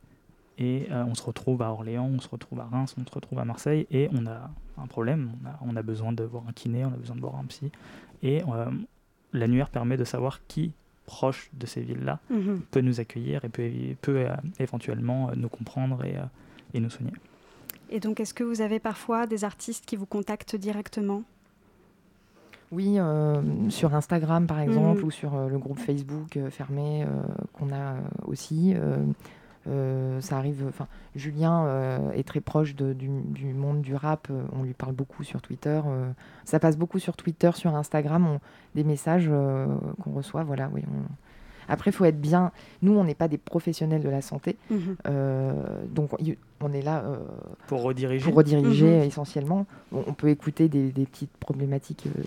[0.59, 3.39] et euh, on se retrouve à Orléans, on se retrouve à Reims, on se retrouve
[3.39, 6.53] à Marseille et on a un problème, on a, on a besoin de voir un
[6.53, 7.73] kiné, on a besoin de voir un psy.
[8.23, 8.67] Et euh,
[9.33, 10.73] l'annuaire permet de savoir qui,
[11.07, 12.61] proche de ces villes-là, Mhm.
[12.71, 13.69] peut nous accueillir et peut,
[14.03, 16.23] peut euh, éventuellement euh, nous comprendre et, euh,
[16.75, 17.13] et nous soigner.
[17.91, 21.23] Et donc, est-ce que vous avez parfois des artistes qui vous contactent directement?
[22.71, 25.07] Oui, euh, sur Instagram par exemple, Mhm.
[25.07, 27.07] ou sur euh, le groupe Facebook euh, fermé euh,
[27.53, 28.75] qu'on a euh, aussi.
[29.69, 30.65] Euh, ça arrive.
[30.69, 34.29] Enfin, Julien euh, est très proche de- du, du monde du rap.
[34.31, 35.81] euh, on lui parle beaucoup sur Twitter.
[35.87, 36.11] euh,
[36.45, 38.41] ça passe beaucoup sur Twitter, sur Instagram, on-
[38.75, 39.67] des messages euh,
[40.03, 40.45] qu'on reçoit.
[40.45, 40.83] Voilà, oui.
[40.89, 41.07] on-
[41.73, 42.51] Après, il faut être bien.
[42.83, 44.97] Nous, on n'est pas des professionnels de la santé, Mhm.
[45.07, 45.53] euh,
[45.87, 46.11] donc
[46.61, 47.05] on est là.
[47.05, 47.19] euh,
[47.69, 49.05] Pour rediriger, pour rediriger Mhm.
[49.05, 49.67] essentiellement.
[49.93, 52.23] On, on peut écouter des, des petites problématiques euh,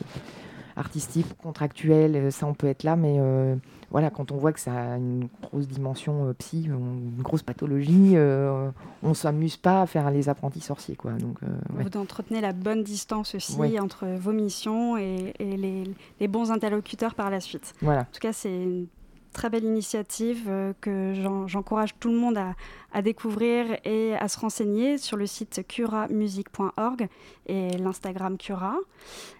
[0.76, 3.56] artistiques, contractuelles, ça on peut être là, mais euh,
[3.94, 7.44] voilà, quand on voit que ça a une grosse dimension euh, psy, on- une grosse
[7.44, 8.70] pathologie, euh,
[9.04, 11.12] on s'amuse pas à faire les apprentis sorciers, quoi.
[11.14, 11.86] Donc, euh, ouais.
[11.90, 13.80] Vous entretenez la bonne distance aussi Ouais.
[13.80, 15.84] entre vos missions et, et les,
[16.20, 17.74] les bons interlocuteurs par la suite.
[17.82, 18.02] voilà.
[18.02, 18.88] En tout cas, c'est une
[19.34, 22.54] très belle initiative euh, que j'en- j'encourage tout le monde à,
[22.94, 27.08] à découvrir et à se renseigner sur le site curamusique.org
[27.48, 28.76] et l'Instagram Cura.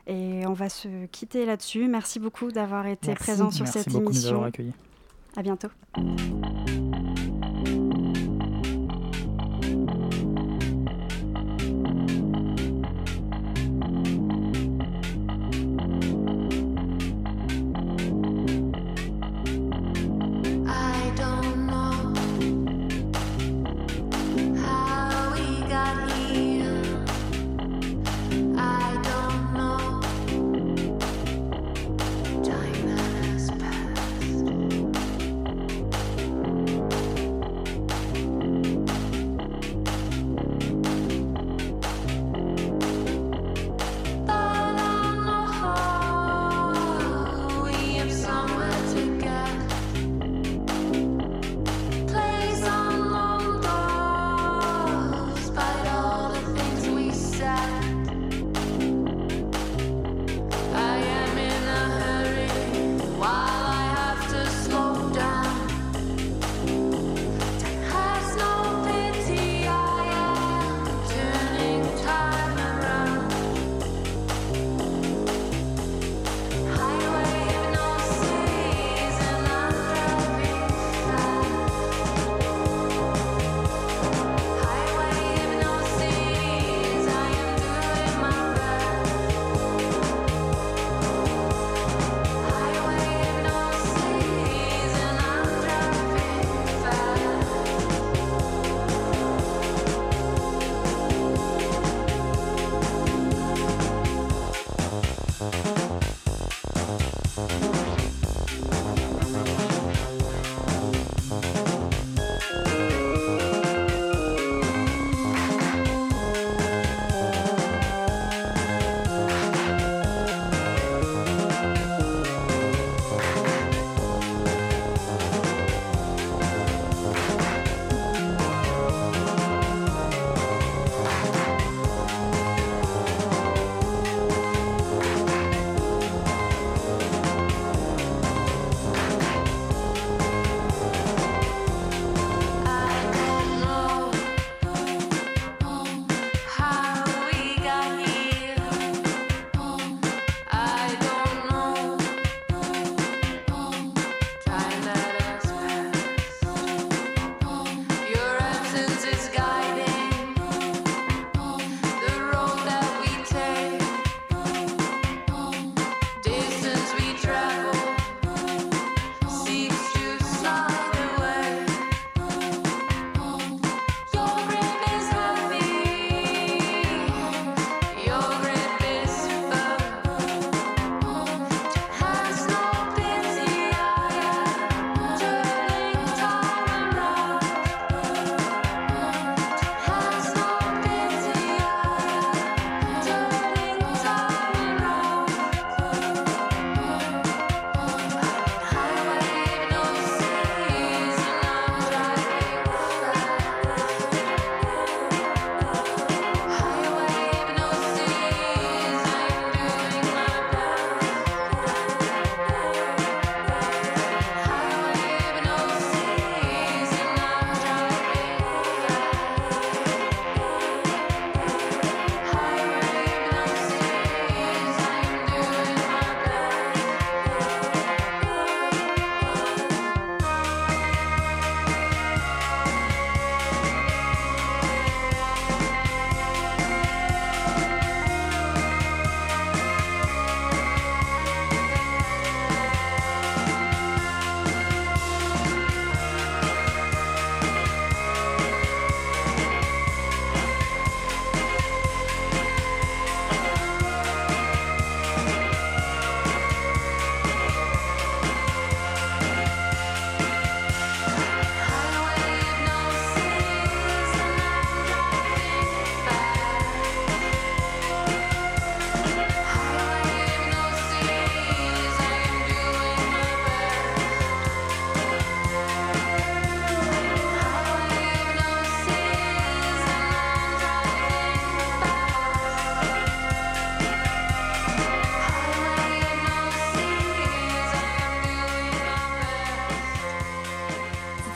[0.08, 1.88] Et on va se quitter là-dessus.
[1.88, 3.24] Merci beaucoup d'avoir été Merci.
[3.24, 4.36] présent sur Merci cette beaucoup de nous émission.
[4.36, 4.74] avoir accueillis.
[5.38, 5.70] À bientôt.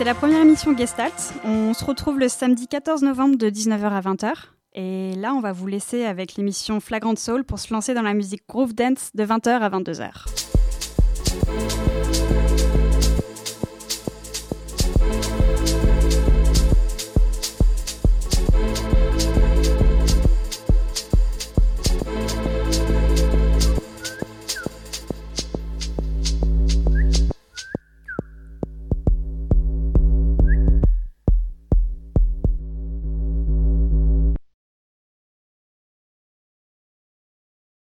[0.08, 1.34] La première émission Gestalt.
[1.44, 4.32] On se retrouve le samedi 14 novembre de 19h à 20h.
[4.74, 8.14] Et là, on va vous laisser avec l'émission Flagrant Soul pour se lancer dans la
[8.14, 10.47] musique groove dance de 20h à 22h.